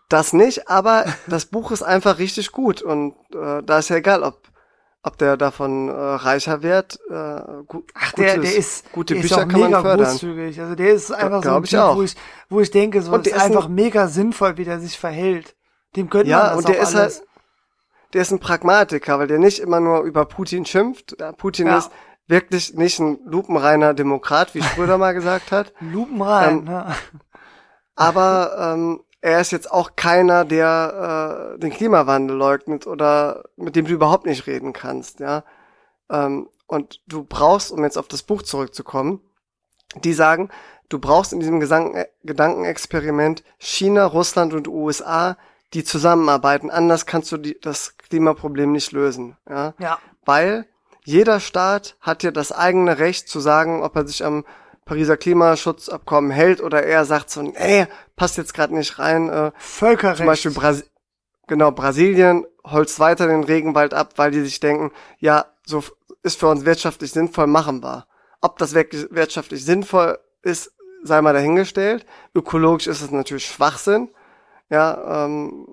[0.08, 4.22] Das nicht, aber das Buch ist einfach richtig gut und äh, da ist ja egal,
[4.22, 4.40] ob
[5.02, 6.98] ob der davon äh, reicher wird.
[7.08, 9.82] Äh, gu Ach, der, gutes, der ist, gute der Bücher ist auch kann mega man
[9.82, 10.06] fördern.
[10.06, 10.60] großzügig.
[10.60, 12.16] Also der ist einfach so ein Typ, wo ich,
[12.48, 15.56] wo ich denke, so und ist einfach ein, mega sinnvoll, wie der sich verhält.
[15.96, 17.18] Dem könnte ja, man das und der ist alles.
[17.18, 17.28] halt,
[18.12, 21.16] der ist ein Pragmatiker, weil der nicht immer nur über Putin schimpft.
[21.18, 21.78] Ja, Putin ja.
[21.78, 21.90] ist
[22.26, 25.72] wirklich nicht ein lupenreiner Demokrat, wie Schröder mal gesagt hat.
[25.80, 26.96] Lupenrein, ähm, ja.
[27.96, 33.86] Aber ähm, er ist jetzt auch keiner, der äh, den Klimawandel leugnet oder mit dem
[33.86, 35.44] du überhaupt nicht reden kannst, ja.
[36.08, 39.20] Ähm, und du brauchst, um jetzt auf das Buch zurückzukommen,
[40.04, 40.50] die sagen,
[40.88, 45.36] du brauchst in diesem Gesang Gedankenexperiment China, Russland und USA,
[45.74, 46.70] die zusammenarbeiten.
[46.70, 49.74] Anders kannst du die, das Klimaproblem nicht lösen, ja.
[49.78, 49.98] Ja.
[50.24, 50.66] Weil
[51.04, 54.44] jeder Staat hat ja das eigene Recht zu sagen, ob er sich am
[54.90, 57.86] Pariser Klimaschutzabkommen hält oder er sagt so, nee,
[58.16, 59.28] passt jetzt gerade nicht rein.
[59.28, 60.16] Äh, Völkerrecht.
[60.16, 60.82] Zum Beispiel Brasi
[61.46, 65.84] genau, Brasilien holzt weiter den Regenwald ab, weil die sich denken, ja, so
[66.24, 68.08] ist für uns wirtschaftlich sinnvoll, machen wir.
[68.40, 70.72] Ob das wirklich wirtschaftlich sinnvoll ist,
[71.04, 72.04] sei mal dahingestellt.
[72.34, 74.10] Ökologisch ist es natürlich Schwachsinn.
[74.70, 75.68] Ja, ähm,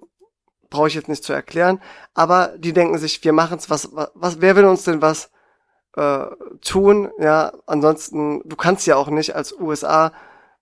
[0.70, 1.82] brauche ich jetzt nicht zu erklären.
[2.14, 5.32] Aber die denken sich, wir machen's, was, was, wer will uns denn was
[5.98, 6.28] äh,
[6.62, 7.10] tun.
[7.20, 10.12] Ja, ansonsten, du kannst ja auch nicht als USA,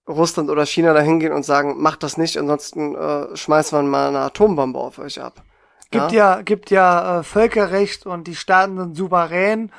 [0.08, 4.08] Russland oder China dahin gehen und sagen, macht das nicht, ansonsten äh, schmeißen wir mal
[4.08, 5.44] eine Atombombe auf euch ab.
[5.92, 9.72] Gibt ja, ja gibt ja äh, Völkerrecht und die Staaten sind souverän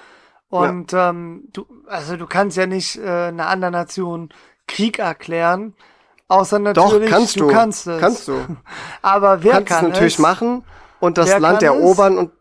[0.48, 1.10] und ja.
[1.10, 4.30] ähm, du, also du kannst ja nicht äh, einer anderen Nation
[4.66, 5.74] Krieg erklären.
[6.28, 8.00] Außer natürlich, Doch, kannst du, du kannst es.
[8.00, 8.34] Kannst du.
[9.02, 10.64] Aber wer kannst kann es natürlich machen
[10.98, 12.32] und das wer Land erobern und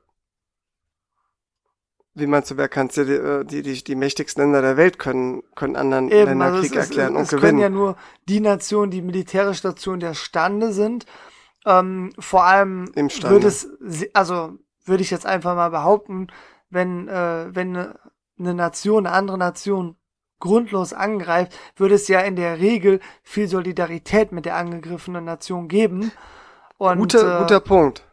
[2.16, 5.43] wie meinst du, wer kannst die, äh, die, die, die mächtigsten Länder der Welt können,
[5.53, 7.47] können anderen Eben, Ländern also Krieg erklären ist, und es gewinnen?
[7.49, 7.97] können ja nur
[8.28, 11.05] die Nationen, die militärisch dazu der Stande sind.
[11.66, 13.68] Ähm, vor allem Im würde es,
[14.13, 14.53] also
[14.86, 16.28] würde ich jetzt einfach mal behaupten,
[16.70, 17.76] wenn, äh, wenn
[18.39, 19.97] eine Nation, eine andere Nation
[20.39, 26.11] grundlos angreift, würde es ja in der Regel viel Solidarität mit der angegriffenen Nation geben.
[26.78, 28.05] Und, guter, äh, guter Punkt.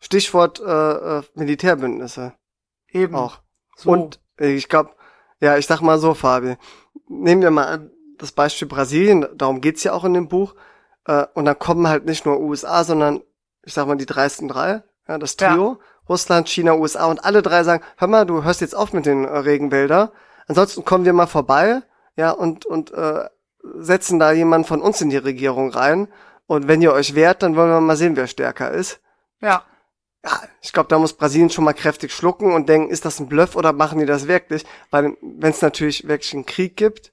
[0.00, 2.34] Stichwort äh, äh, Militärbündnisse.
[2.94, 3.14] Eben.
[3.14, 3.40] Auch.
[3.76, 3.90] So.
[3.90, 4.90] Und ich glaube,
[5.40, 6.56] ja, ich sag mal so, Fabi,
[7.08, 10.54] nehmen wir mal an, das Beispiel Brasilien, darum geht's ja auch in dem Buch,
[11.06, 13.22] äh, und dann kommen halt nicht nur USA, sondern
[13.64, 15.78] ich sag mal die dreisten drei, ja, das Trio, ja.
[16.08, 19.24] Russland, China, USA und alle drei sagen, hör mal, du hörst jetzt auf mit den
[19.24, 20.12] äh, Regenwälder,
[20.46, 21.82] ansonsten kommen wir mal vorbei,
[22.16, 23.28] ja, und, und äh,
[23.76, 26.08] setzen da jemanden von uns in die Regierung rein
[26.46, 29.00] und wenn ihr euch wehrt, dann wollen wir mal sehen, wer stärker ist.
[29.40, 29.64] Ja
[30.24, 33.28] ja, ich glaube, da muss Brasilien schon mal kräftig schlucken und denken, ist das ein
[33.28, 34.64] Bluff oder machen die das wirklich?
[34.90, 37.12] Weil wenn es natürlich wirklich einen Krieg gibt,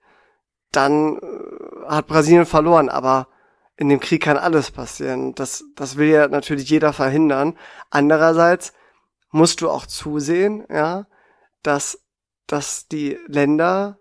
[0.71, 3.27] dann äh, hat Brasilien verloren, aber
[3.75, 5.35] in dem Krieg kann alles passieren.
[5.35, 7.57] Das, das will ja natürlich jeder verhindern.
[7.89, 8.73] Andererseits
[9.31, 11.07] musst du auch zusehen, ja,
[11.63, 11.99] dass,
[12.47, 13.99] dass die Länder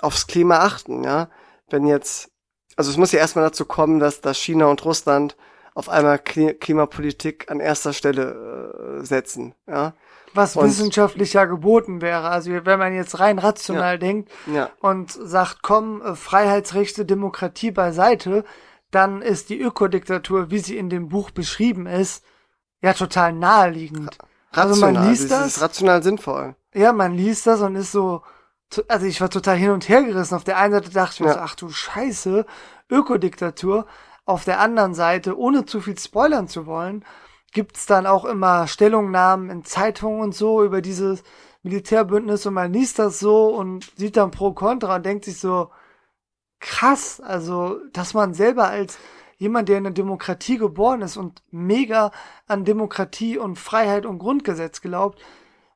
[0.00, 1.30] aufs Klima achten, ja.
[1.70, 2.30] Wenn jetzt,
[2.76, 5.36] also es muss ja erstmal dazu kommen, dass, dass China und Russland
[5.78, 9.54] auf einmal Klimapolitik an erster Stelle äh, setzen.
[9.68, 9.94] Ja?
[10.34, 12.30] Was und, wissenschaftlich ja geboten wäre.
[12.30, 14.70] Also wenn man jetzt rein rational ja, denkt ja.
[14.80, 18.44] und sagt, komm, äh, Freiheitsrechte, Demokratie beiseite,
[18.90, 22.24] dann ist die Ökodiktatur, wie sie in dem Buch beschrieben ist,
[22.82, 24.18] ja total naheliegend.
[24.50, 26.56] Rational, also man liest das, ist rational sinnvoll.
[26.74, 28.22] Ja, man liest das und ist so,
[28.88, 30.34] also ich war total hin und her gerissen.
[30.34, 31.34] Auf der einen Seite dachte ich mir Ja.
[31.34, 32.46] so, ach du Scheiße,
[32.90, 33.86] Ökodiktatur.
[34.28, 37.02] Auf der anderen Seite, ohne zu viel spoilern zu wollen,
[37.52, 41.22] gibt's dann auch immer Stellungnahmen in Zeitungen und so über dieses
[41.62, 45.70] Militärbündnis und man liest das so und sieht dann pro Contra und denkt sich so,
[46.60, 48.98] krass, also, dass man selber als
[49.38, 52.10] jemand, der in einer Demokratie geboren ist und mega
[52.46, 55.22] an Demokratie und Freiheit und Grundgesetz glaubt,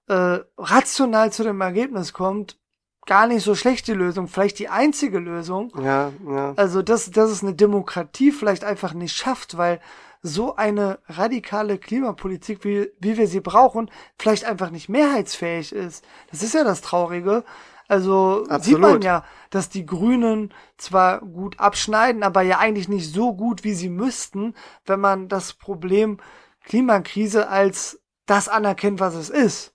[0.08, 2.58] äh, rational zu dem Ergebnis kommt,
[3.06, 5.72] gar nicht so schlecht die Lösung, vielleicht die einzige Lösung.
[5.82, 6.52] Ja, ja.
[6.56, 9.80] Also, dass, dass es eine Demokratie vielleicht einfach nicht schafft, weil
[10.22, 16.04] so eine radikale Klimapolitik, wie, wie wir sie brauchen, vielleicht einfach nicht mehrheitsfähig ist.
[16.30, 17.44] Das ist ja das Traurige.
[17.88, 19.04] Also sieht man Absolut.
[19.04, 23.90] ja, dass die Grünen zwar gut abschneiden, aber ja eigentlich nicht so gut, wie sie
[23.90, 24.54] müssten,
[24.86, 26.18] wenn man das Problem
[26.64, 29.74] Klimakrise als das anerkennt, was es ist.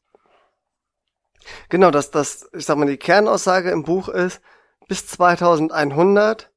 [1.69, 4.41] Genau, dass das, ich sag mal, die Kernaussage im Buch ist,
[4.87, 6.51] bis 2100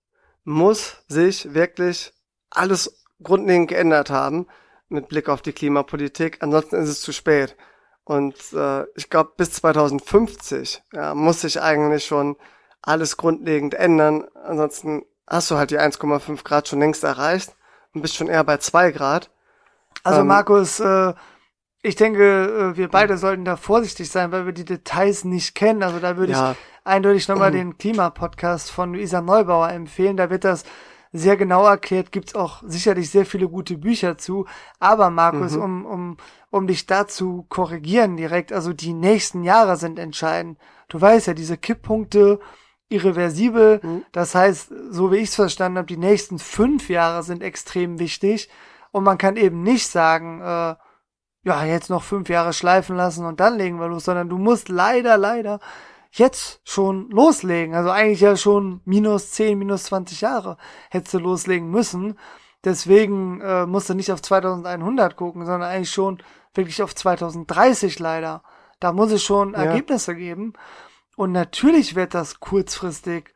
[0.45, 2.12] muss sich wirklich
[2.51, 4.47] alles grundlegend geändert haben
[4.88, 6.38] mit Blick auf die Klimapolitik.
[6.41, 7.57] Ansonsten ist es zu spät.
[8.05, 12.36] Und äh, ich glaube, bis 2050 ja, muss sich eigentlich schon
[12.82, 14.26] alles grundlegend ändern.
[14.34, 17.55] Ansonsten hast du halt die 1,5 Grad schon längst erreicht
[17.95, 19.30] und bist schon eher bei 2 Grad.
[20.03, 21.14] Also Ähm, Markus, äh,
[21.83, 25.83] ich denke, äh, wir beide sollten da vorsichtig sein, weil wir die Details nicht kennen.
[25.83, 26.53] Also da würde Ja.
[26.53, 30.16] ich eindeutig nochmal den Klimapodcast von Luisa Neubauer empfehlen.
[30.16, 30.64] Da wird das
[31.12, 34.47] sehr genau erklärt, gibt's auch sicherlich sehr viele gute Bücher zu.
[34.78, 35.62] Aber Markus, Mhm.
[35.62, 36.16] um, um,
[36.51, 40.59] um dich da zu korrigieren direkt, also die nächsten Jahre sind entscheidend.
[40.89, 42.39] Du weißt ja, diese Kipppunkte
[42.89, 43.81] irreversibel.
[43.83, 44.05] Mhm.
[44.12, 48.49] Das heißt, so wie ich es verstanden habe, die nächsten fünf Jahre sind extrem wichtig.
[48.93, 50.74] Und man kann eben nicht sagen, äh,
[51.43, 54.68] ja, jetzt noch fünf Jahre schleifen lassen und dann legen wir los, sondern du musst
[54.68, 55.61] leider, leider
[56.12, 57.74] jetzt schon loslegen.
[57.74, 60.57] Also eigentlich ja schon minus 10, minus 20 Jahre
[60.91, 62.18] hättest du loslegen müssen.
[62.64, 66.22] Deswegen äh, musst du nicht auf 2100 gucken, sondern eigentlich schon
[66.53, 68.43] wirklich auf 2030 leider.
[68.80, 69.64] Da muss es schon Ja.
[69.64, 70.53] Ergebnisse geben.
[71.16, 73.34] Und natürlich wird das kurzfristig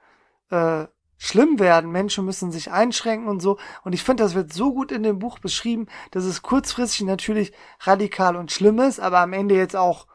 [0.51, 0.87] äh,
[1.19, 1.91] schlimm werden.
[1.91, 3.59] Menschen müssen sich einschränken und so.
[3.83, 7.53] Und ich finde, das wird so gut in dem Buch beschrieben, dass es kurzfristig natürlich
[7.81, 10.07] radikal und schlimm ist, aber am Ende jetzt auch,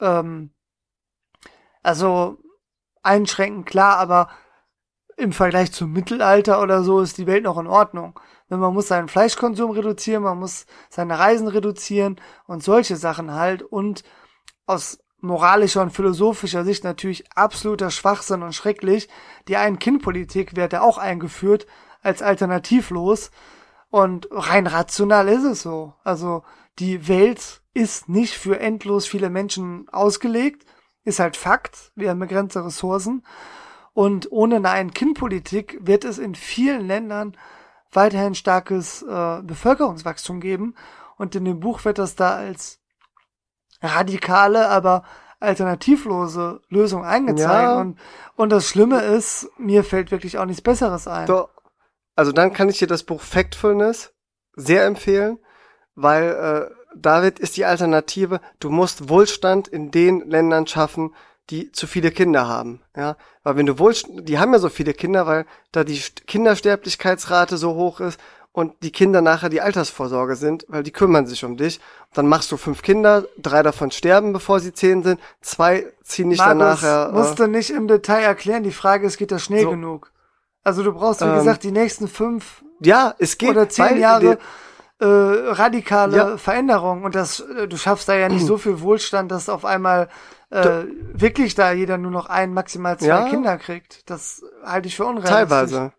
[0.00, 0.52] ähm,
[1.82, 2.38] also
[3.02, 4.28] einschränken, klar, aber
[5.16, 8.18] im Vergleich zum Mittelalter oder so ist die Welt noch in Ordnung.
[8.48, 13.62] Wenn man muss seinen Fleischkonsum reduzieren, man muss seine Reisen reduzieren und solche Sachen halt
[13.62, 14.02] und
[14.66, 19.08] aus moralischer und philosophischer Sicht natürlich absoluter Schwachsinn und schrecklich.
[19.48, 21.66] Die Ein-Kind-Politik wird ja auch eingeführt
[22.02, 23.30] als alternativlos
[23.90, 25.94] und rein rational ist es so.
[26.04, 26.44] Also
[26.78, 30.64] die Welt ist nicht für endlos viele Menschen ausgelegt,
[31.02, 31.92] ist halt Fakt.
[31.94, 33.24] Wir haben begrenzte Ressourcen
[33.92, 37.36] und ohne eine Ein-Kind-Politik wird es in vielen Ländern
[37.92, 40.74] weiterhin starkes äh, Bevölkerungswachstum geben.
[41.16, 42.83] Und in dem Buch wird das da als
[43.84, 45.04] radikale, aber
[45.40, 47.50] alternativlose Lösung eingezeigt.
[47.50, 47.80] Ja.
[47.80, 47.98] Und,
[48.36, 51.26] und das Schlimme ist, mir fällt wirklich auch nichts Besseres ein.
[51.26, 51.48] So,
[52.16, 54.14] also dann kann ich dir das Buch Factfulness
[54.56, 55.38] sehr empfehlen,
[55.94, 56.30] weil
[56.70, 58.40] äh, David ist die Alternative.
[58.60, 61.14] Du musst Wohlstand in den Ländern schaffen,
[61.50, 62.80] die zu viele Kinder haben.
[62.96, 66.24] Ja, weil wenn du Wohlstand, die haben ja so viele Kinder, weil da die St-
[66.26, 68.18] Kindersterblichkeitsrate so hoch ist
[68.54, 71.80] und die Kinder nachher die Altersvorsorge sind, weil die kümmern sich um dich.
[72.14, 76.38] Dann machst du fünf Kinder, drei davon sterben, bevor sie zehn sind, zwei ziehen dich
[76.38, 77.10] dann nachher.
[77.12, 78.62] musst du nicht im Detail erklären.
[78.62, 79.70] Die Frage ist, geht das schnell So.
[79.70, 80.12] genug?
[80.62, 83.98] Also du brauchst, wie Ähm, gesagt, die nächsten fünf äh, ja, es geht oder zehn
[83.98, 84.38] Jahre
[85.00, 86.36] äh, radikale Ja.
[86.38, 90.08] Veränderung und das äh, du schaffst da ja nicht so viel Wohlstand, dass auf einmal
[90.50, 93.28] äh, wirklich da jeder nur noch ein, maximal zwei Ja.
[93.28, 94.08] Kinder kriegt.
[94.08, 95.34] Das halte ich für unrealistisch.
[95.36, 95.92] Teilweise.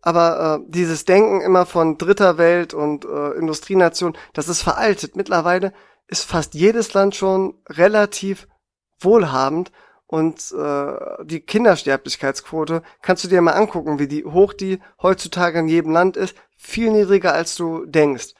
[0.00, 5.16] Aber äh, dieses Denken immer von dritter Welt und äh, Industrienation, das ist veraltet.
[5.16, 5.72] Mittlerweile
[6.06, 8.46] ist fast jedes Land schon relativ
[9.00, 9.72] wohlhabend
[10.06, 15.68] und äh, die Kindersterblichkeitsquote kannst du dir mal angucken, wie die hoch die heutzutage in
[15.68, 18.34] jedem Land ist, viel niedriger als du denkst.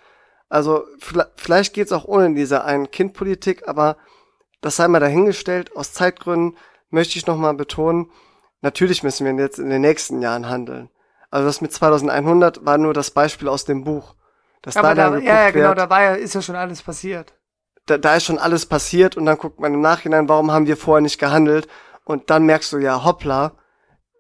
[0.48, 0.84] Also
[1.34, 3.96] vielleicht geht's auch ohne diese Ein-Kind-Politik, aber
[4.60, 5.74] das sei mal dahingestellt.
[5.74, 6.56] Aus Zeitgründen
[6.88, 8.12] möchte ich nochmal betonen,
[8.60, 10.88] natürlich müssen wir jetzt in den nächsten Jahren handeln.
[11.30, 14.14] Also das mit 2100 war nur das Beispiel aus dem Buch.
[14.62, 17.34] Dass aber da, da ja, ja, genau, da war ja, ist ja schon alles passiert.
[17.86, 20.76] Da, da ist schon alles passiert und dann guckt man im Nachhinein, warum haben wir
[20.76, 21.68] vorher nicht gehandelt?
[22.04, 23.52] Und dann merkst du ja, hoppla,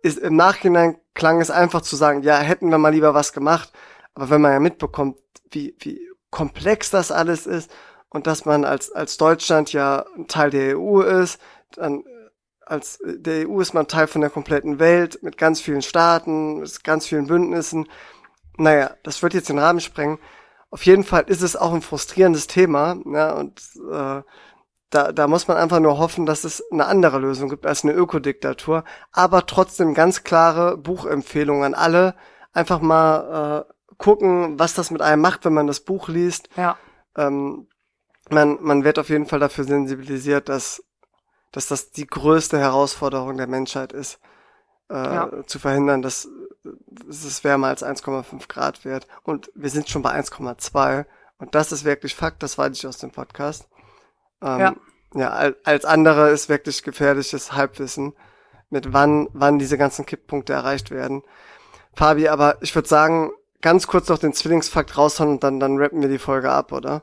[0.02, 3.72] ist, im Nachhinein klang es einfach zu sagen, ja, hätten wir mal lieber was gemacht.
[4.14, 5.18] Aber wenn man ja mitbekommt,
[5.50, 6.00] wie, wie
[6.30, 7.70] komplex das alles ist
[8.08, 11.40] und dass man als, als Deutschland ja ein Teil der EU ist,
[11.72, 12.04] dann
[12.66, 16.84] als der EU ist man Teil von der kompletten Welt mit ganz vielen Staaten, mit
[16.84, 17.88] ganz vielen Bündnissen.
[18.58, 20.18] Naja, das wird jetzt den Rahmen sprengen.
[20.70, 24.22] Auf jeden Fall ist es auch ein frustrierendes Thema, ja, und äh,
[24.90, 27.92] da, da muss man einfach nur hoffen, dass es eine andere Lösung gibt als eine
[27.92, 32.14] Ökodiktatur, aber trotzdem ganz klare Buchempfehlungen an alle.
[32.52, 36.48] Einfach mal äh, gucken, was das mit einem macht, wenn man das Buch liest.
[36.56, 36.76] Ja.
[37.16, 37.68] Ähm,
[38.28, 40.82] man, man wird auf jeden Fall dafür sensibilisiert, dass,
[41.52, 44.18] dass das die größte Herausforderung der Menschheit ist,
[44.90, 45.46] äh, ja.
[45.46, 46.28] zu verhindern, dass,
[46.62, 49.06] dass es wärmer als 1,5 Grad wird.
[49.22, 51.06] Und wir sind schon bei 1,2.
[51.38, 53.68] Und das ist wirklich Fakt, das weiß ich aus dem Podcast.
[54.42, 54.76] Ähm, ja.
[55.14, 55.30] Ja,
[55.64, 58.12] als andere ist wirklich gefährliches Halbwissen,
[58.68, 61.22] mit wann, wann diese ganzen Kipppunkte erreicht werden.
[61.94, 63.30] Fabi, aber ich würde sagen,
[63.62, 67.02] ganz kurz noch den Zwillingsfakt raushauen und dann, dann rappen wir die Folge ab, oder?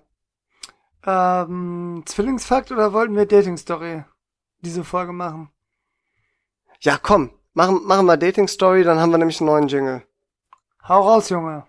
[1.06, 4.04] Ähm, Zwillingsfakt oder wollten wir Dating Story
[4.64, 5.50] diese Folge machen?
[6.80, 10.04] Ja, komm, machen, machen wir Dating Story, dann haben wir nämlich einen neuen Jingle.
[10.88, 11.66] Hau raus, Junge.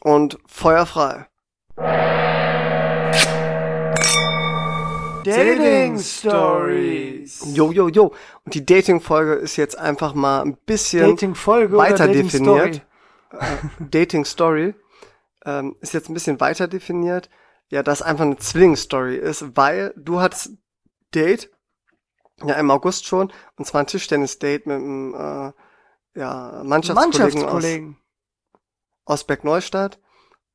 [0.00, 1.26] Und Feuer frei.
[5.24, 7.42] Dating Stories.
[7.54, 8.14] Jo, jo, jo.
[8.44, 12.74] Und die Dating-Folge ist jetzt einfach mal ein bisschen Dating-Folge weiter Dating definiert.
[12.76, 12.82] Story?
[13.40, 14.74] äh, Dating Story
[15.44, 17.28] ähm, ist jetzt ein bisschen weiter definiert.
[17.68, 20.52] Ja, das einfach eine Zwillingsstory ist, weil du hattest
[21.14, 21.50] Date,
[22.44, 25.52] ja im August schon, und zwar ein Tischtennis-Date mit einem äh,
[26.18, 27.96] ja, Mannschaftskollegen, Mannschaftskollegen.
[29.04, 29.98] aus, aus Bergneustadt.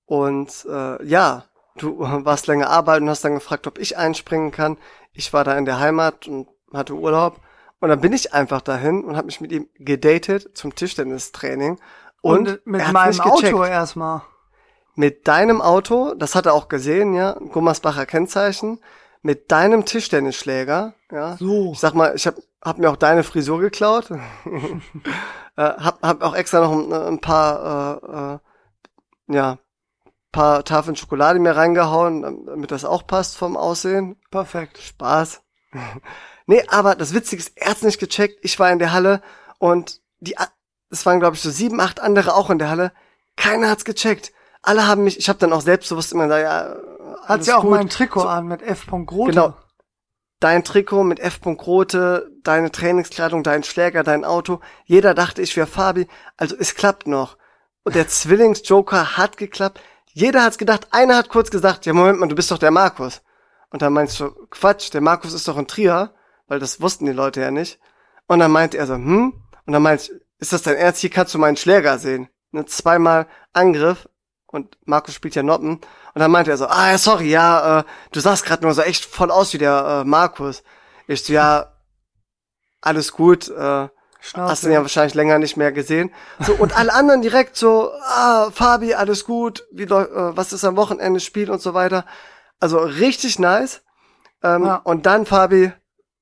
[0.05, 1.45] Und äh, ja,
[1.77, 4.77] du warst länger arbeiten und hast dann gefragt, ob ich einspringen kann.
[5.13, 7.39] Ich war da in der Heimat und hatte Urlaub.
[7.79, 11.79] Und dann bin ich einfach dahin und habe mich mit ihm gedatet zum Tischtennistraining.
[12.21, 14.21] Und, und mit meinem Auto erstmal.
[14.93, 18.79] Mit deinem Auto, das hat er auch gesehen, ja, Gummersbacher Kennzeichen,
[19.21, 21.37] mit deinem Tischtennisschläger, ja.
[21.37, 21.73] So.
[21.73, 24.09] Ich sag mal, ich hab, hab mir auch deine Frisur geklaut.
[24.11, 24.17] äh,
[25.55, 28.39] hab, hab auch extra noch ein, ein paar,
[29.27, 29.59] äh, äh, ja,
[30.31, 34.15] paar Tafeln Schokolade mir reingehauen, damit das auch passt vom Aussehen.
[34.31, 34.77] Perfekt.
[34.77, 35.41] Spaß.
[36.47, 38.39] nee, aber das Witzige ist, er hat's nicht gecheckt.
[38.43, 39.21] Ich war in der Halle
[39.59, 40.35] und die
[40.91, 42.91] es waren, glaube ich, so sieben, acht andere auch in der Halle.
[43.37, 44.31] Keiner hat's gecheckt.
[44.61, 46.75] Alle haben mich, ich habe dann auch selbstbewusst immer gesagt, ja,
[47.31, 47.71] hat ja auch gut.
[47.71, 48.87] mein Trikot so, an mit F.
[48.87, 49.31] Grote.
[49.31, 49.53] Genau.
[50.39, 51.41] Dein Trikot mit F.
[51.41, 54.59] Grote, deine Trainingskleidung, dein Schläger, dein Auto.
[54.85, 56.07] Jeder dachte, ich wäre Fabi.
[56.37, 57.37] Also es klappt noch.
[57.83, 59.81] Und der Zwillingsjoker hat geklappt.
[60.13, 60.87] Jeder hat's gedacht.
[60.91, 63.21] Einer hat kurz gesagt, ja Moment mal, du bist doch der Markus.
[63.69, 66.13] Und dann meinst du, Quatsch, der Markus ist doch ein Trier,
[66.47, 67.79] weil das wussten die Leute ja nicht.
[68.27, 69.33] Und dann meinte er so, hm?
[69.65, 71.01] Und dann meinte ich, ist das dein Ernst?
[71.01, 72.27] Hier kannst du meinen Schläger sehen.
[72.51, 74.09] Ne, zweimal Angriff
[74.47, 75.79] und Markus spielt ja Noppen.
[76.13, 78.81] Und dann meinte er so, ah ja, sorry, ja, äh, du sahst gerade nur so
[78.81, 80.63] echt voll aus wie der äh, Markus.
[81.07, 81.71] Ich so, ja,
[82.81, 83.87] alles gut, äh,
[84.19, 84.51] Schnauze.
[84.51, 86.11] hast du ihn ja wahrscheinlich länger nicht mehr gesehen.
[86.39, 90.75] So, und alle anderen direkt so, ah, Fabi, alles gut, wie äh, was ist am
[90.75, 92.05] Wochenende, Spiel und so weiter.
[92.59, 93.81] Also richtig nice.
[94.43, 94.75] Ähm, ja.
[94.75, 95.71] Und dann, Fabi,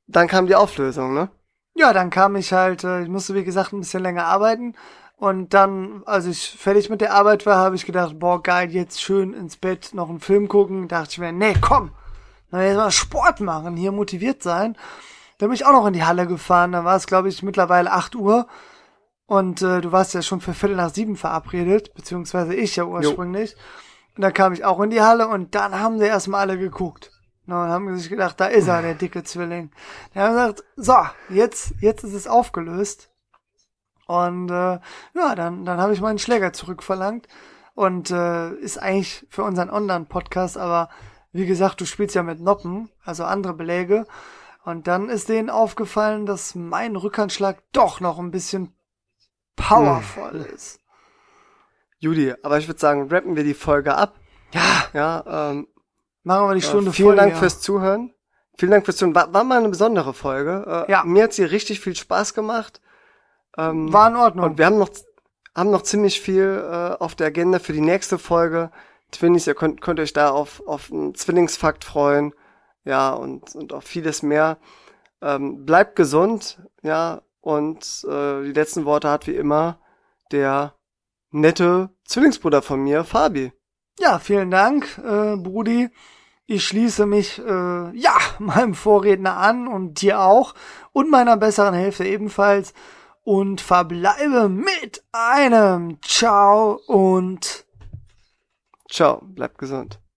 [0.07, 1.29] dann kam die Auflösung, ne?
[1.75, 4.75] Ja, dann kam ich halt, äh, ich musste wie gesagt ein bisschen länger arbeiten.
[5.19, 9.01] Und dann, als ich fertig mit der Arbeit war, habe ich gedacht, boah, geil, jetzt
[9.01, 10.87] schön ins Bett noch einen Film gucken.
[10.87, 11.91] Dachte ich mir, nee, komm,
[12.51, 14.77] na jetzt mal Sport machen, hier motiviert sein.
[15.37, 16.71] Dann bin ich auch noch in die Halle gefahren.
[16.71, 18.47] Da war es, glaube ich, mittlerweile 8 Uhr.
[19.25, 23.51] Und äh, du warst ja schon für Viertel nach sieben verabredet, beziehungsweise ich ja ursprünglich.
[23.51, 23.57] Jo.
[24.15, 27.11] Und dann kam ich auch in die Halle und dann haben sie erstmal alle geguckt.
[27.45, 29.71] Und haben sich gedacht, da ist er, der dicke Zwilling.
[30.13, 30.95] Die haben gesagt, so,
[31.29, 33.08] jetzt, jetzt ist es aufgelöst.
[34.09, 34.79] Und äh,
[35.13, 37.27] ja, dann, dann habe ich meinen Schläger zurückverlangt.
[37.75, 40.89] Und äh, ist eigentlich für unseren Online-Podcast, aber
[41.31, 44.07] wie gesagt, du spielst ja mit Noppen, also andere Beläge.
[44.65, 48.73] Und dann ist denen aufgefallen, dass mein Rückhandschlag doch noch ein bisschen
[49.55, 50.79] powervoll ist.
[51.99, 54.15] Judy, aber ich würde sagen, rappen wir die Folge ab.
[54.53, 55.67] Ja, Ja, ähm,
[56.23, 57.15] machen wir die Stunde äh, vielen voll.
[57.15, 57.37] Dank ja.
[57.37, 58.11] fürs Zuhören.
[58.57, 59.13] Vielen Dank fürs Zuhören.
[59.13, 60.85] War, war mal eine besondere Folge.
[60.87, 61.03] Äh, Ja.
[61.03, 62.81] Mir hat sie richtig viel Spaß gemacht.
[63.59, 64.45] Ähm, War in Ordnung.
[64.45, 64.89] Und wir haben noch,
[65.55, 68.71] haben noch ziemlich viel äh, auf der Agenda für die nächste Folge.
[69.11, 72.33] Twinnies, ihr könnt, könnt euch da auf, auf einen Zwillingsfakt freuen.
[72.85, 74.57] Ja, und, und auf vieles mehr.
[75.21, 79.79] Ähm, bleibt gesund, ja, und äh, die letzten Worte hat wie immer
[80.31, 80.75] der
[81.31, 83.51] nette Zwillingsbruder von mir, Fabi.
[83.99, 85.89] Ja, vielen Dank, äh, Brudi.
[86.45, 90.55] Ich schließe mich, äh, ja, meinem Vorredner an und dir auch
[90.93, 92.73] und meiner besseren Hälfte ebenfalls
[93.29, 97.63] und verbleibe mit einem Ciao und
[98.89, 99.99] Ciao, bleibt gesund.